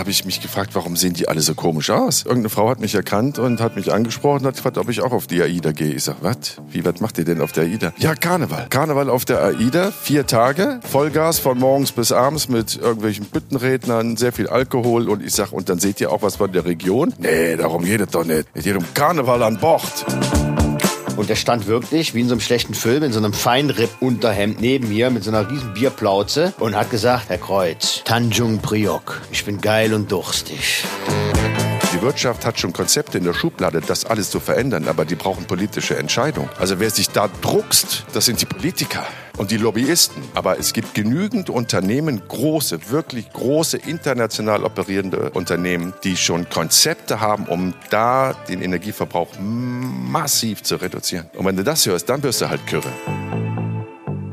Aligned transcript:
habe 0.00 0.10
ich 0.10 0.24
mich 0.24 0.40
gefragt, 0.40 0.70
warum 0.72 0.96
sehen 0.96 1.12
die 1.12 1.28
alle 1.28 1.42
so 1.42 1.54
komisch 1.54 1.90
aus? 1.90 2.22
Irgendeine 2.24 2.48
Frau 2.48 2.70
hat 2.70 2.80
mich 2.80 2.94
erkannt 2.94 3.38
und 3.38 3.60
hat 3.60 3.76
mich 3.76 3.92
angesprochen 3.92 4.40
und 4.40 4.46
hat 4.46 4.56
gefragt, 4.56 4.78
ob 4.78 4.88
ich 4.88 5.02
auch 5.02 5.12
auf 5.12 5.26
die 5.26 5.42
AIDA 5.42 5.72
gehe. 5.72 5.92
Ich 5.92 6.04
sag, 6.04 6.16
was? 6.22 6.56
Wie, 6.70 6.84
was 6.86 7.00
macht 7.00 7.18
ihr 7.18 7.26
denn 7.26 7.42
auf 7.42 7.52
der 7.52 7.64
AIDA? 7.64 7.92
Ja, 7.98 8.14
Karneval. 8.14 8.66
Karneval 8.70 9.10
auf 9.10 9.26
der 9.26 9.44
AIDA, 9.44 9.90
vier 9.90 10.26
Tage, 10.26 10.80
Vollgas 10.90 11.38
von 11.38 11.58
morgens 11.58 11.92
bis 11.92 12.12
abends 12.12 12.48
mit 12.48 12.76
irgendwelchen 12.76 13.26
Büttenrednern, 13.26 14.16
sehr 14.16 14.32
viel 14.32 14.48
Alkohol 14.48 15.10
und 15.10 15.22
ich 15.22 15.34
sag, 15.34 15.52
und 15.52 15.68
dann 15.68 15.78
seht 15.78 16.00
ihr 16.00 16.10
auch 16.10 16.22
was 16.22 16.36
von 16.36 16.50
der 16.50 16.64
Region? 16.64 17.12
Nee, 17.18 17.56
darum 17.56 17.84
geht 17.84 18.00
es 18.00 18.08
doch 18.08 18.24
nicht. 18.24 18.48
Es 18.54 18.64
geht 18.64 18.76
um 18.76 18.84
Karneval 18.94 19.42
an 19.42 19.58
Bord. 19.58 20.06
Und 21.20 21.28
der 21.28 21.36
stand 21.36 21.66
wirklich 21.66 22.14
wie 22.14 22.22
in 22.22 22.28
so 22.28 22.32
einem 22.32 22.40
schlechten 22.40 22.72
Film 22.72 23.02
in 23.02 23.12
so 23.12 23.18
einem 23.18 23.34
Feinripp-Unterhemd 23.34 24.58
neben 24.58 24.88
mir 24.88 25.10
mit 25.10 25.22
so 25.22 25.30
einer 25.30 25.50
riesen 25.50 25.74
Bierplauze 25.74 26.54
und 26.58 26.74
hat 26.74 26.90
gesagt, 26.90 27.28
Herr 27.28 27.36
Kreuz, 27.36 28.00
Tanjung 28.06 28.60
Priok, 28.60 29.20
ich 29.30 29.44
bin 29.44 29.60
geil 29.60 29.92
und 29.92 30.10
durstig. 30.10 30.82
Die 31.92 32.00
Wirtschaft 32.00 32.46
hat 32.46 32.58
schon 32.58 32.72
Konzepte 32.72 33.18
in 33.18 33.24
der 33.24 33.34
Schublade, 33.34 33.82
das 33.86 34.06
alles 34.06 34.30
zu 34.30 34.40
verändern, 34.40 34.88
aber 34.88 35.04
die 35.04 35.14
brauchen 35.14 35.44
politische 35.44 35.94
Entscheidung. 35.98 36.48
Also 36.58 36.80
wer 36.80 36.88
sich 36.88 37.10
da 37.10 37.28
druckst, 37.42 38.06
das 38.14 38.24
sind 38.24 38.40
die 38.40 38.46
Politiker 38.46 39.06
und 39.40 39.50
die 39.50 39.56
Lobbyisten. 39.56 40.22
Aber 40.34 40.58
es 40.58 40.74
gibt 40.74 40.92
genügend 40.92 41.48
Unternehmen, 41.48 42.20
große, 42.28 42.90
wirklich 42.90 43.32
große, 43.32 43.78
international 43.78 44.64
operierende 44.64 45.30
Unternehmen, 45.30 45.94
die 46.04 46.18
schon 46.18 46.50
Konzepte 46.50 47.20
haben, 47.20 47.46
um 47.46 47.72
da 47.88 48.34
den 48.48 48.60
Energieverbrauch 48.60 49.28
massiv 49.40 50.62
zu 50.62 50.76
reduzieren. 50.76 51.30
Und 51.32 51.46
wenn 51.46 51.56
du 51.56 51.64
das 51.64 51.86
hörst, 51.86 52.10
dann 52.10 52.22
wirst 52.22 52.42
du 52.42 52.50
halt 52.50 52.66
Kürre. 52.66 52.92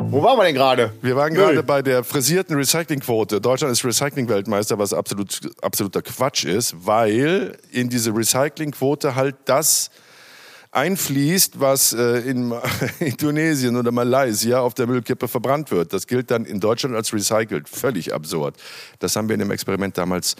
Wo 0.09 0.21
waren 0.23 0.37
wir 0.37 0.43
denn 0.43 0.55
gerade? 0.55 0.91
Wir 1.01 1.15
waren 1.15 1.33
gerade 1.33 1.63
bei 1.63 1.81
der 1.81 2.03
frisierten 2.03 2.57
Recyclingquote. 2.57 3.39
Deutschland 3.39 3.71
ist 3.71 3.85
Recycling-Weltmeister, 3.85 4.77
was 4.77 4.93
absolut, 4.93 5.39
absoluter 5.61 6.01
Quatsch 6.01 6.43
ist, 6.43 6.75
weil 6.85 7.57
in 7.71 7.87
diese 7.87 8.13
Recyclingquote 8.13 9.15
halt 9.15 9.35
das 9.45 9.89
einfließt, 10.77 11.59
was 11.59 11.93
äh, 11.93 12.19
in 12.19 12.53
Indonesien 12.99 13.75
oder 13.75 13.91
Malaysia 13.91 14.59
auf 14.59 14.75
der 14.75 14.87
Müllkippe 14.87 15.27
verbrannt 15.27 15.71
wird. 15.71 15.91
Das 15.91 16.07
gilt 16.07 16.31
dann 16.31 16.45
in 16.45 16.59
Deutschland 16.59 16.95
als 16.95 17.11
recycelt. 17.11 17.67
Völlig 17.67 18.13
absurd. 18.13 18.55
Das 18.99 19.15
haben 19.15 19.27
wir 19.27 19.33
in 19.33 19.39
dem 19.39 19.51
Experiment 19.51 19.97
damals 19.97 20.35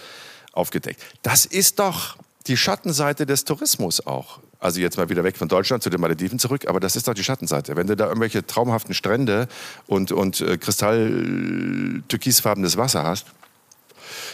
aufgedeckt. 0.53 1.01
Das 1.23 1.45
ist 1.45 1.79
doch 1.79 2.17
die 2.45 2.55
Schattenseite 2.55 3.25
des 3.25 3.43
Tourismus 3.43 4.05
auch 4.05 4.39
also 4.59 4.79
jetzt 4.79 4.97
mal 4.97 5.07
wieder 5.09 5.23
weg 5.23 5.37
von 5.37 5.47
Deutschland 5.47 5.83
zu 5.83 5.91
den 5.91 6.01
Malediven 6.01 6.39
zurück, 6.39 6.67
aber 6.67 6.79
das 6.79 6.95
ist 6.95 7.07
doch 7.07 7.13
die 7.13 7.23
Schattenseite. 7.23 7.75
Wenn 7.75 7.85
du 7.87 7.95
da 7.95 8.07
irgendwelche 8.07 8.43
traumhaften 8.45 8.95
Strände 8.95 9.47
und, 9.85 10.11
und 10.11 10.41
äh, 10.41 10.57
kristall-türkisfarbenes 10.57 12.75
Wasser 12.77 13.03
hast 13.03 13.27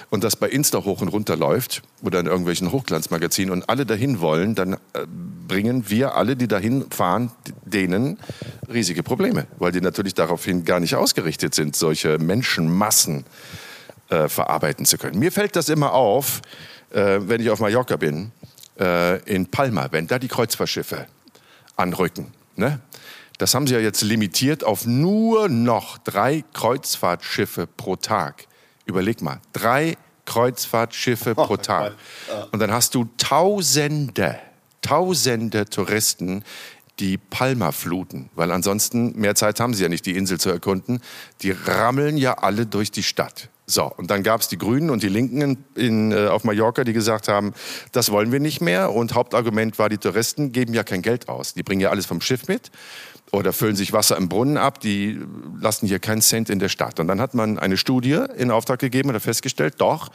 und 0.10 0.24
das 0.24 0.36
bei 0.36 0.50
Insta 0.50 0.84
hoch 0.84 1.02
und 1.02 1.08
runter 1.08 1.36
läuft 1.36 1.82
oder 2.02 2.20
in 2.20 2.26
irgendwelchen 2.26 2.72
Hochglanzmagazinen 2.72 3.52
und 3.52 3.70
alle 3.70 3.86
dahin 3.86 4.20
wollen, 4.20 4.56
dann 4.56 4.74
äh, 4.74 4.78
bringen 5.48 5.90
wir 5.90 6.16
alle, 6.16 6.36
die 6.36 6.48
dahin 6.48 6.90
fahren, 6.90 7.32
denen 7.66 8.20
riesige 8.72 9.04
Probleme, 9.04 9.48
weil 9.58 9.72
die 9.72 9.82
natürlich 9.82 10.14
daraufhin 10.14 10.66
gar 10.66 10.80
nicht 10.80 10.96
ausgerichtet 10.96 11.56
sind, 11.56 11.76
solche 11.76 12.18
Menschenmassen 12.18 13.26
äh, 14.10 14.28
verarbeiten 14.30 14.86
zu 14.86 14.98
können. 14.98 15.20
Mir 15.20 15.32
fällt 15.32 15.56
das 15.56 15.70
immer 15.70 15.94
auf, 15.94 16.42
äh, 16.92 17.20
wenn 17.22 17.42
ich 17.42 17.50
auf 17.50 17.60
Mallorca 17.60 17.98
bin 17.98 18.32
äh, 18.80 19.20
in 19.24 19.48
Palma, 19.48 19.88
wenn 19.92 20.08
da 20.08 20.20
die 20.20 20.28
Kreuzfahrtschiffe 20.28 21.08
anrücken, 21.76 22.28
ne? 22.56 22.80
das 23.38 23.56
haben 23.56 23.68
sie 23.68 23.74
ja 23.74 23.80
jetzt 23.80 24.02
limitiert 24.02 24.64
auf 24.64 24.86
nur 24.86 25.50
noch 25.50 25.98
drei 25.98 26.44
Kreuzfahrtschiffe 26.54 27.68
pro 27.68 27.96
Tag. 27.96 28.48
Überleg 28.86 29.22
mal, 29.22 29.40
drei 29.54 29.98
Kreuzfahrtschiffe 30.26 31.34
oh, 31.36 31.46
pro 31.46 31.58
Tag. 31.58 31.94
Und 32.52 32.60
dann 32.60 32.72
hast 32.72 32.96
du 32.96 33.10
Tausende, 33.18 34.40
Tausende 34.82 35.66
Touristen, 35.66 36.44
die 37.00 37.18
Palma 37.18 37.72
fluten, 37.72 38.30
weil 38.36 38.52
ansonsten 38.52 39.18
mehr 39.20 39.36
Zeit 39.36 39.60
haben 39.60 39.74
sie 39.74 39.84
ja 39.84 39.90
nicht, 39.90 40.06
die 40.06 40.16
Insel 40.16 40.40
zu 40.40 40.50
erkunden. 40.50 41.02
Die 41.42 41.52
rammeln 41.52 42.18
ja 42.18 42.38
alle 42.38 42.66
durch 42.66 42.92
die 42.92 43.04
Stadt. 43.04 43.50
So, 43.66 43.86
und 43.86 44.12
dann 44.12 44.24
gab 44.24 44.42
es 44.42 44.50
die 44.50 44.58
Grünen 44.58 44.90
und 44.90 45.04
die 45.04 45.10
Linken 45.10 45.42
in, 45.42 45.58
in, 45.76 46.12
äh, 46.12 46.28
auf 46.28 46.44
Mallorca, 46.44 46.84
die 46.84 46.92
gesagt 46.92 47.30
haben, 47.30 47.54
das 47.94 48.12
wollen 48.12 48.32
wir 48.32 48.40
nicht 48.40 48.60
mehr. 48.60 48.92
Und 48.92 49.14
Hauptargument 49.14 49.80
war, 49.80 49.88
die 49.88 49.98
Touristen 49.98 50.52
geben 50.52 50.74
ja 50.74 50.84
kein 50.84 51.02
Geld 51.02 51.30
aus. 51.30 51.54
Die 51.54 51.64
bringen 51.64 51.80
ja 51.80 51.90
alles 51.90 52.06
vom 52.06 52.20
Schiff 52.20 52.48
mit 52.48 52.72
oder 53.32 53.54
füllen 53.54 53.76
sich 53.76 53.94
Wasser 53.94 54.18
im 54.18 54.28
Brunnen 54.28 54.58
ab. 54.58 54.82
Die 54.82 55.20
lassen 55.60 55.88
hier 55.88 56.00
keinen 56.00 56.22
Cent 56.22 56.50
in 56.50 56.60
der 56.60 56.70
Stadt. 56.70 57.00
Und 57.00 57.08
dann 57.08 57.22
hat 57.22 57.34
man 57.34 57.58
eine 57.58 57.78
Studie 57.78 58.20
in 58.38 58.52
Auftrag 58.52 58.80
gegeben 58.80 59.10
und 59.10 59.16
hat 59.16 59.24
festgestellt, 59.24 59.76
doch, 59.78 60.10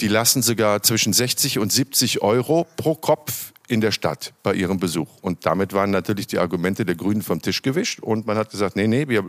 die 0.00 0.08
lassen 0.08 0.42
sogar 0.42 0.82
zwischen 0.82 1.12
60 1.12 1.58
und 1.58 1.72
70 1.72 2.22
Euro 2.22 2.66
pro 2.76 2.94
Kopf 2.94 3.52
in 3.66 3.80
der 3.80 3.92
Stadt 3.92 4.32
bei 4.42 4.54
ihrem 4.54 4.78
Besuch. 4.78 5.08
Und 5.20 5.44
damit 5.44 5.72
waren 5.72 5.90
natürlich 5.90 6.28
die 6.28 6.38
Argumente 6.38 6.84
der 6.84 6.94
Grünen 6.94 7.22
vom 7.22 7.42
Tisch 7.42 7.62
gewischt. 7.62 8.00
Und 8.00 8.26
man 8.26 8.38
hat 8.38 8.50
gesagt, 8.50 8.76
nee, 8.76 8.86
nee, 8.86 9.08
wir 9.08 9.24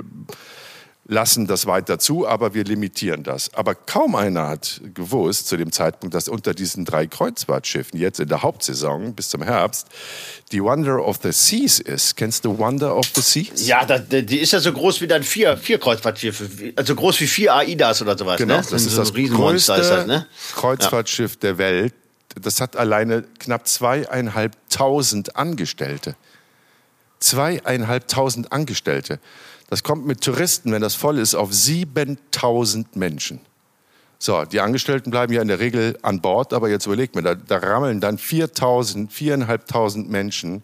lassen 1.09 1.47
das 1.47 1.66
weiter 1.66 1.97
zu, 1.97 2.28
aber 2.28 2.53
wir 2.53 2.64
limitieren 2.64 3.24
das. 3.24 3.52
Aber 3.56 3.74
kaum 3.74 4.14
einer 4.14 4.47
hat 4.47 4.80
gewusst 4.94 5.47
zu 5.47 5.58
dem 5.58 5.72
Zeitpunkt, 5.72 6.14
dass 6.14 6.28
unter 6.28 6.53
diesen 6.53 6.86
drei 6.86 7.08
Kreuzfahrtschiffen 7.08 8.00
jetzt 8.00 8.20
in 8.20 8.30
der 8.30 8.44
Hauptsaison 8.44 9.16
bis 9.16 9.30
zum 9.30 9.42
Herbst 9.42 9.88
die 10.52 10.64
Wonder 10.64 11.03
of 11.03 11.20
the 11.24 11.31
Seas 11.31 11.80
ist. 11.80 12.16
Kennst 12.16 12.46
du 12.46 12.59
Wonder 12.59 12.96
of 12.96 13.08
the 13.16 13.22
Seas? 13.22 13.66
Ja, 13.66 13.86
da, 13.86 13.97
die 13.97 14.38
ist 14.38 14.53
ja 14.53 14.59
so 14.59 14.72
groß 14.72 15.02
wie 15.02 15.08
dann 15.08 15.24
vier, 15.24 15.58
vier 15.58 15.80
Kreuzfahrtschiffe, 15.80 16.74
also 16.75 16.94
groß 16.94 17.20
wie 17.22 17.28
vier 17.28 17.56
AIDAs 17.56 18.03
oder 18.03 18.16
sowas. 18.16 18.38
Genau, 18.38 18.58
ne? 18.58 18.66
das, 18.70 18.86
ist 18.86 18.91
so 18.91 19.02
das 19.02 19.12
größte 19.12 19.74
ist 19.74 19.90
das, 19.90 20.06
ne? 20.06 20.28
Kreuzfahrtschiff 20.56 21.34
ja. 21.34 21.40
der 21.41 21.58
Welt. 21.58 21.94
Das 22.40 22.62
hat 22.62 22.76
alleine 22.76 23.24
knapp 23.40 23.68
zweieinhalbtausend 23.68 25.36
Angestellte. 25.36 26.16
Zweieinhalbtausend 27.20 28.52
Angestellte. 28.52 29.20
Das 29.69 29.84
kommt 29.84 30.07
mit 30.07 30.22
Touristen, 30.22 30.72
wenn 30.72 30.81
das 30.81 30.96
voll 30.96 31.19
ist, 31.19 31.35
auf 31.35 31.53
7000 31.53 32.96
Menschen. 32.96 33.40
So, 34.18 34.44
die 34.44 34.59
Angestellten 34.59 35.12
bleiben 35.12 35.31
ja 35.31 35.41
in 35.41 35.47
der 35.47 35.59
Regel 35.59 35.97
an 36.02 36.19
Bord, 36.19 36.53
aber 36.53 36.69
jetzt 36.69 36.88
überlegt 36.88 37.16
mir, 37.16 37.22
da, 37.22 37.35
da 37.35 37.57
rammeln 37.57 38.02
dann 38.02 38.18
4000, 38.18 39.13
4500 39.13 40.09
Menschen 40.09 40.63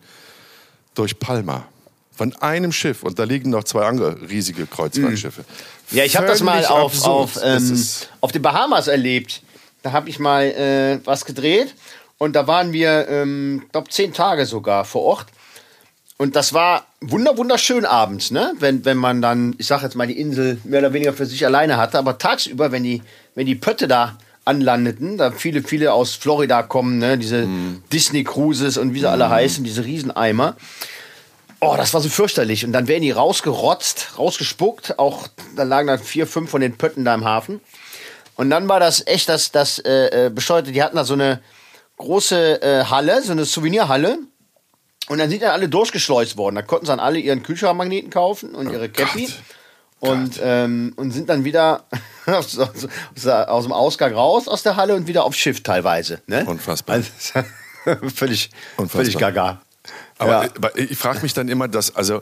durch 0.96 1.20
Palma. 1.20 1.66
Von 2.12 2.36
einem 2.38 2.72
Schiff 2.72 3.04
und 3.04 3.20
da 3.20 3.26
liegen 3.26 3.52
noch 3.52 3.64
zwei 3.64 3.86
andere 3.86 4.30
riesige 4.30 4.66
Kreuzfahrtschiffe. 4.66 5.46
Ja, 5.92 6.04
ich 6.04 6.16
habe 6.18 6.28
das 6.28 6.42
mal 6.42 6.66
auf, 6.66 7.06
auf, 7.06 7.40
ähm, 7.44 7.86
auf 8.22 8.32
den 8.32 8.42
Bahamas 8.42 8.88
erlebt. 8.88 9.42
Da 9.84 9.92
habe 9.92 10.10
ich 10.10 10.18
mal 10.18 10.46
äh, 10.46 11.00
was 11.06 11.26
gedreht 11.26 11.76
und 12.18 12.36
da 12.36 12.48
waren 12.48 12.74
wir, 12.74 13.08
ähm, 13.08 13.64
glaube 13.72 13.90
zehn 13.90 14.14
Tage 14.14 14.46
sogar 14.46 14.84
vor 14.86 15.04
Ort. 15.04 15.28
Und 16.18 16.36
das 16.36 16.54
war 16.54 16.86
wunder 17.02 17.38
wunderschön 17.38 17.86
abends, 17.86 18.32
ne? 18.32 18.54
Wenn, 18.60 18.86
wenn 18.86 18.98
man 18.98 19.22
dann, 19.22 19.54
ich 19.58 19.68
sag 19.68 19.84
jetzt 19.84 19.96
mal, 19.96 20.08
die 20.08 20.18
Insel 20.18 20.60
mehr 20.64 20.80
oder 20.80 20.94
weniger 20.94 21.14
für 21.14 21.26
sich 21.26 21.46
alleine 21.46 21.78
hatte. 21.78 21.98
Aber 21.98 22.18
tagsüber, 22.18 22.72
wenn 22.72 22.84
die, 22.84 23.02
wenn 23.36 23.46
die 23.46 23.56
Pötte 23.56 23.88
da 23.88 24.18
anlandeten, 24.46 25.18
da 25.18 25.32
viele, 25.32 25.62
viele 25.62 25.92
aus 25.92 26.16
Florida 26.16 26.64
kommen, 26.64 27.00
ne? 27.00 27.18
Diese 27.18 27.46
mm. 27.46 27.84
Disney 27.92 28.24
Cruises 28.24 28.78
und 28.78 28.94
wie 28.94 29.00
sie 29.00 29.08
mm. 29.08 29.10
alle 29.10 29.30
heißen, 29.30 29.64
diese 29.66 29.84
Rieseneimer. 29.84 30.56
Oh, 31.60 31.76
das 31.76 31.94
war 31.94 32.00
so 32.00 32.08
fürchterlich. 32.08 32.64
Und 32.64 32.72
dann 32.72 32.88
werden 32.88 33.02
die 33.02 33.12
rausgerotzt, 33.12 34.18
rausgespuckt. 34.18 34.98
Auch, 35.00 35.28
da 35.58 35.64
lagen 35.64 35.88
dann 35.88 36.00
vier, 36.00 36.28
fünf 36.28 36.50
von 36.50 36.62
den 36.62 36.78
Pötten 36.78 37.04
da 37.04 37.14
im 37.14 37.26
Hafen. 37.26 37.60
Und 38.36 38.50
dann 38.50 38.70
war 38.70 38.80
das 38.80 39.06
echt 39.06 39.28
das, 39.28 39.52
das 39.52 39.80
äh, 39.80 40.28
äh 40.28 40.30
bescheuerte. 40.30 40.72
Die 40.72 40.82
hatten 40.82 40.96
da 40.96 41.04
so 41.04 41.14
eine 41.14 41.42
große 41.98 42.62
äh, 42.62 42.86
Halle, 42.86 43.22
so 43.22 43.34
eine 43.34 43.44
Souvenirhalle 43.44 44.20
und 45.08 45.18
dann 45.20 45.30
sind 45.30 45.44
dann 45.44 45.52
alle 45.52 45.70
durchgeschleust 45.70 46.38
worden. 46.38 46.56
Da 46.56 46.62
konnten 46.62 46.86
sie 46.86 46.92
dann 46.92 47.00
alle 47.00 47.20
ihren 47.20 47.44
Kühlschrankmagneten 47.44 48.10
kaufen 48.10 48.56
und 48.56 48.72
ihre 48.72 48.86
oh 48.86 48.92
Cappy. 48.92 49.30
Und, 50.00 50.40
ähm, 50.44 50.94
und 50.98 51.12
sind 51.12 51.30
dann 51.30 51.46
wieder 51.46 51.86
aus, 52.26 52.58
aus, 52.60 52.88
aus, 53.26 53.64
dem 53.64 53.72
Ausgang 53.72 54.14
raus 54.14 54.48
aus 54.48 54.62
der 54.62 54.76
Halle 54.76 54.96
und 54.96 55.08
wieder 55.08 55.24
aufs 55.24 55.38
Schiff 55.38 55.64
teilweise. 55.64 56.22
Ne? 56.28 56.46
Unfassbar. 56.46 56.98
Also, 56.98 57.12
völlig, 58.14 58.50
Unfassbar. 58.78 58.88
völlig 58.88 59.18
gaga. 59.18 59.62
Aber 60.18 60.46
ja. 60.46 60.70
ich 60.76 60.98
frage 60.98 61.22
mich 61.22 61.34
dann 61.34 61.48
immer, 61.48 61.68
dass, 61.68 61.96
also 61.96 62.22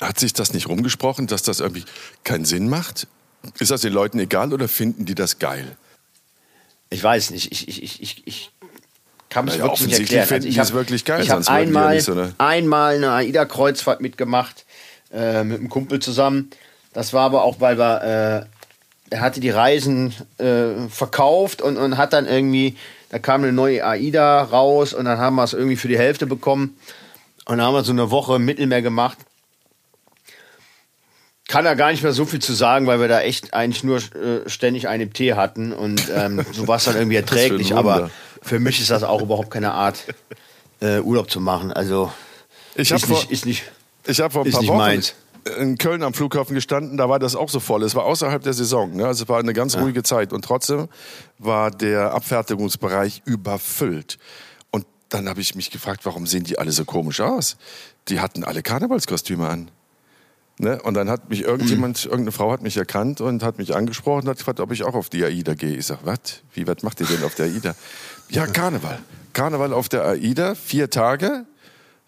hat 0.00 0.18
sich 0.18 0.32
das 0.32 0.52
nicht 0.52 0.68
rumgesprochen, 0.68 1.26
dass 1.26 1.42
das 1.42 1.60
irgendwie 1.60 1.84
keinen 2.24 2.44
Sinn 2.44 2.68
macht? 2.68 3.06
Ist 3.58 3.70
das 3.70 3.80
den 3.80 3.92
Leuten 3.92 4.18
egal 4.18 4.52
oder 4.52 4.68
finden 4.68 5.04
die 5.04 5.14
das 5.14 5.38
geil? 5.38 5.76
Ich 6.90 7.02
weiß 7.02 7.30
nicht. 7.30 7.52
Ich, 7.52 7.68
ich, 7.68 8.00
ich, 8.00 8.26
ich 8.26 8.50
kann 9.28 9.48
es 9.48 9.58
wirklich 9.58 9.86
nicht 9.86 10.12
erklären. 10.12 10.32
Also 10.32 10.48
ich 10.48 10.58
habe 10.58 10.72
wirklich 10.72 11.04
geil, 11.04 11.22
ich 11.22 11.30
hab 11.30 11.48
einmal, 11.48 11.96
nicht, 11.96 12.10
einmal 12.38 12.96
eine 12.96 13.12
AIDA-Kreuzfahrt 13.12 14.00
mitgemacht 14.00 14.64
äh, 15.12 15.44
mit 15.44 15.58
einem 15.58 15.68
Kumpel 15.68 16.00
zusammen. 16.00 16.50
Das 16.92 17.12
war 17.12 17.24
aber 17.24 17.44
auch, 17.44 17.60
weil 17.60 17.78
wir, 17.78 18.46
äh, 19.10 19.14
er 19.14 19.20
hatte 19.20 19.40
die 19.40 19.50
Reisen 19.50 20.14
äh, 20.38 20.88
verkauft 20.88 21.62
und, 21.62 21.76
und 21.76 21.96
hat 21.96 22.12
dann 22.12 22.26
irgendwie, 22.26 22.76
da 23.10 23.18
kam 23.18 23.42
eine 23.42 23.52
neue 23.52 23.84
AIDA 23.84 24.42
raus 24.42 24.94
und 24.94 25.04
dann 25.04 25.18
haben 25.18 25.36
wir 25.36 25.44
es 25.44 25.52
irgendwie 25.52 25.76
für 25.76 25.88
die 25.88 25.98
Hälfte 25.98 26.26
bekommen. 26.26 26.76
Und 27.44 27.58
dann 27.58 27.66
haben 27.66 27.74
wir 27.74 27.84
so 27.84 27.92
eine 27.92 28.10
Woche 28.10 28.36
im 28.36 28.44
Mittelmeer 28.44 28.82
gemacht. 28.82 29.18
kann 31.48 31.64
da 31.64 31.74
gar 31.74 31.90
nicht 31.90 32.02
mehr 32.02 32.12
so 32.12 32.26
viel 32.26 32.40
zu 32.40 32.52
sagen, 32.52 32.86
weil 32.86 33.00
wir 33.00 33.08
da 33.08 33.20
echt 33.20 33.54
eigentlich 33.54 33.84
nur 33.84 33.98
äh, 33.98 34.48
ständig 34.48 34.88
einen 34.88 35.12
Tee 35.12 35.34
hatten 35.34 35.72
und 35.72 36.02
ähm, 36.14 36.44
so 36.52 36.68
war 36.68 36.76
es 36.76 36.84
dann 36.84 36.96
irgendwie 36.96 37.16
erträglich. 37.16 37.74
Aber 37.74 38.10
für 38.42 38.58
mich 38.58 38.80
ist 38.80 38.90
das 38.90 39.02
auch 39.02 39.22
überhaupt 39.22 39.50
keine 39.50 39.72
Art, 39.72 40.04
äh, 40.80 41.00
Urlaub 41.00 41.30
zu 41.30 41.40
machen. 41.40 41.72
Also 41.72 42.12
ich 42.74 42.90
ist, 42.90 43.06
vor, 43.06 43.16
nicht, 43.16 43.30
ist 43.30 43.46
nicht. 43.46 43.64
Ich 44.06 44.20
habe 44.20 44.32
vor 44.32 44.44
ein 44.44 44.50
paar 44.50 44.66
Wochen 44.66 44.76
meins. 44.78 45.14
in 45.58 45.78
Köln 45.78 46.02
am 46.02 46.14
Flughafen 46.14 46.54
gestanden, 46.54 46.96
da 46.96 47.08
war 47.08 47.18
das 47.18 47.34
auch 47.34 47.48
so 47.48 47.60
voll. 47.60 47.82
Es 47.82 47.94
war 47.94 48.04
außerhalb 48.04 48.42
der 48.42 48.52
Saison, 48.52 48.96
ne? 48.96 49.06
also 49.06 49.24
es 49.24 49.28
war 49.28 49.38
eine 49.38 49.52
ganz 49.52 49.74
ja. 49.74 49.80
ruhige 49.80 50.02
Zeit 50.02 50.32
und 50.32 50.44
trotzdem 50.44 50.88
war 51.38 51.70
der 51.70 52.14
Abfertigungsbereich 52.14 53.22
überfüllt. 53.24 54.18
Und 54.70 54.86
dann 55.08 55.28
habe 55.28 55.40
ich 55.40 55.54
mich 55.54 55.70
gefragt, 55.70 56.04
warum 56.04 56.26
sehen 56.26 56.44
die 56.44 56.58
alle 56.58 56.72
so 56.72 56.84
komisch 56.84 57.20
aus? 57.20 57.56
Die 58.08 58.20
hatten 58.20 58.44
alle 58.44 58.62
Karnevalskostüme 58.62 59.48
an. 59.48 59.70
Ne? 60.60 60.80
Und 60.82 60.94
dann 60.94 61.08
hat 61.08 61.30
mich 61.30 61.42
irgendjemand, 61.42 62.04
mhm. 62.04 62.10
irgendeine 62.10 62.32
Frau 62.32 62.50
hat 62.52 62.62
mich 62.62 62.76
erkannt 62.76 63.20
und 63.20 63.42
hat 63.42 63.58
mich 63.58 63.74
angesprochen 63.74 64.22
und 64.22 64.28
hat 64.28 64.38
gefragt, 64.38 64.60
ob 64.60 64.72
ich 64.72 64.84
auch 64.84 64.94
auf 64.94 65.08
die 65.08 65.24
AIDA 65.24 65.54
gehe. 65.54 65.76
Ich 65.76 65.86
sage, 65.86 66.00
was? 66.04 66.18
Wie, 66.52 66.66
was 66.66 66.82
macht 66.82 67.00
ihr 67.00 67.06
denn 67.06 67.22
auf 67.22 67.34
der 67.34 67.46
AIDA? 67.46 67.74
Ja, 68.28 68.46
Karneval. 68.46 68.98
Karneval 69.32 69.72
auf 69.72 69.88
der 69.88 70.04
AIDA, 70.04 70.54
vier 70.54 70.90
Tage. 70.90 71.46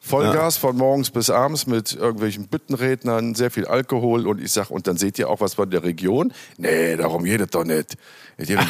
Vollgas 0.02 0.54
ja. 0.54 0.60
von 0.60 0.76
morgens 0.76 1.10
bis 1.10 1.28
abends 1.28 1.66
mit 1.66 1.92
irgendwelchen 1.92 2.48
Büttenrednern, 2.48 3.34
sehr 3.34 3.50
viel 3.50 3.66
Alkohol 3.66 4.26
und 4.26 4.40
ich 4.40 4.50
sag, 4.50 4.70
und 4.70 4.86
dann 4.86 4.96
seht 4.96 5.18
ihr 5.18 5.28
auch 5.28 5.40
was 5.40 5.54
von 5.54 5.70
der 5.70 5.84
Region? 5.84 6.32
Nee, 6.56 6.96
darum 6.96 7.24
geht 7.24 7.40
es 7.42 7.50
doch 7.50 7.64
nicht. 7.64 7.98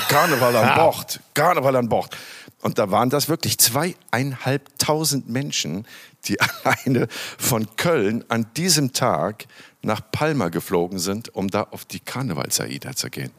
Karneval 0.08 0.56
an 0.56 0.75
Bord, 0.76 1.20
Karneval 1.35 1.76
an 1.76 1.88
Bord. 1.88 2.17
Und 2.62 2.79
da 2.79 2.91
waren 2.91 3.11
das 3.11 3.29
wirklich 3.29 3.58
zweieinhalbtausend 3.58 5.29
Menschen, 5.29 5.87
die 6.25 6.37
alleine 6.64 7.06
von 7.38 7.69
Köln 7.76 8.25
an 8.29 8.46
diesem 8.56 8.93
Tag 8.93 9.46
nach 9.82 10.03
Palma 10.11 10.49
geflogen 10.49 10.99
sind, 10.99 11.35
um 11.35 11.49
da 11.49 11.62
auf 11.70 11.85
die 11.85 12.00
Karnevalsaida 12.00 12.94
zu 12.96 13.08
gehen. 13.08 13.31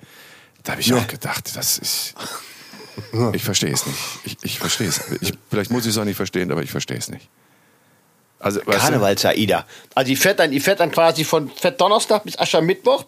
Da 0.63 0.73
habe 0.73 0.81
ich 0.81 0.87
ja. 0.87 0.97
auch 0.97 1.07
gedacht, 1.07 1.55
das 1.55 1.77
ist. 1.77 2.15
Ich 3.33 3.43
verstehe 3.43 3.71
es 3.71 3.85
nicht. 3.85 3.99
Ich, 4.25 4.37
ich 4.41 4.59
verstehe 4.59 4.87
es. 4.87 5.01
Ich, 5.21 5.33
vielleicht 5.49 5.71
muss 5.71 5.85
ich 5.85 5.91
es 5.91 5.97
auch 5.97 6.05
nicht 6.05 6.15
verstehen, 6.15 6.51
aber 6.51 6.63
ich 6.63 6.71
verstehe 6.71 6.97
es 6.97 7.09
nicht. 7.09 7.27
Also, 8.39 8.59
Karnevalsaida. 8.61 9.65
Also 9.93 10.07
die 10.07 10.15
fährt 10.15 10.39
dann, 10.39 10.51
die 10.51 10.59
fährt 10.59 10.79
dann 10.79 10.91
quasi 10.91 11.23
von 11.23 11.49
fährt 11.49 11.79
Donnerstag 11.79 12.23
bis 12.23 12.37
Aschermittwoch. 12.39 13.05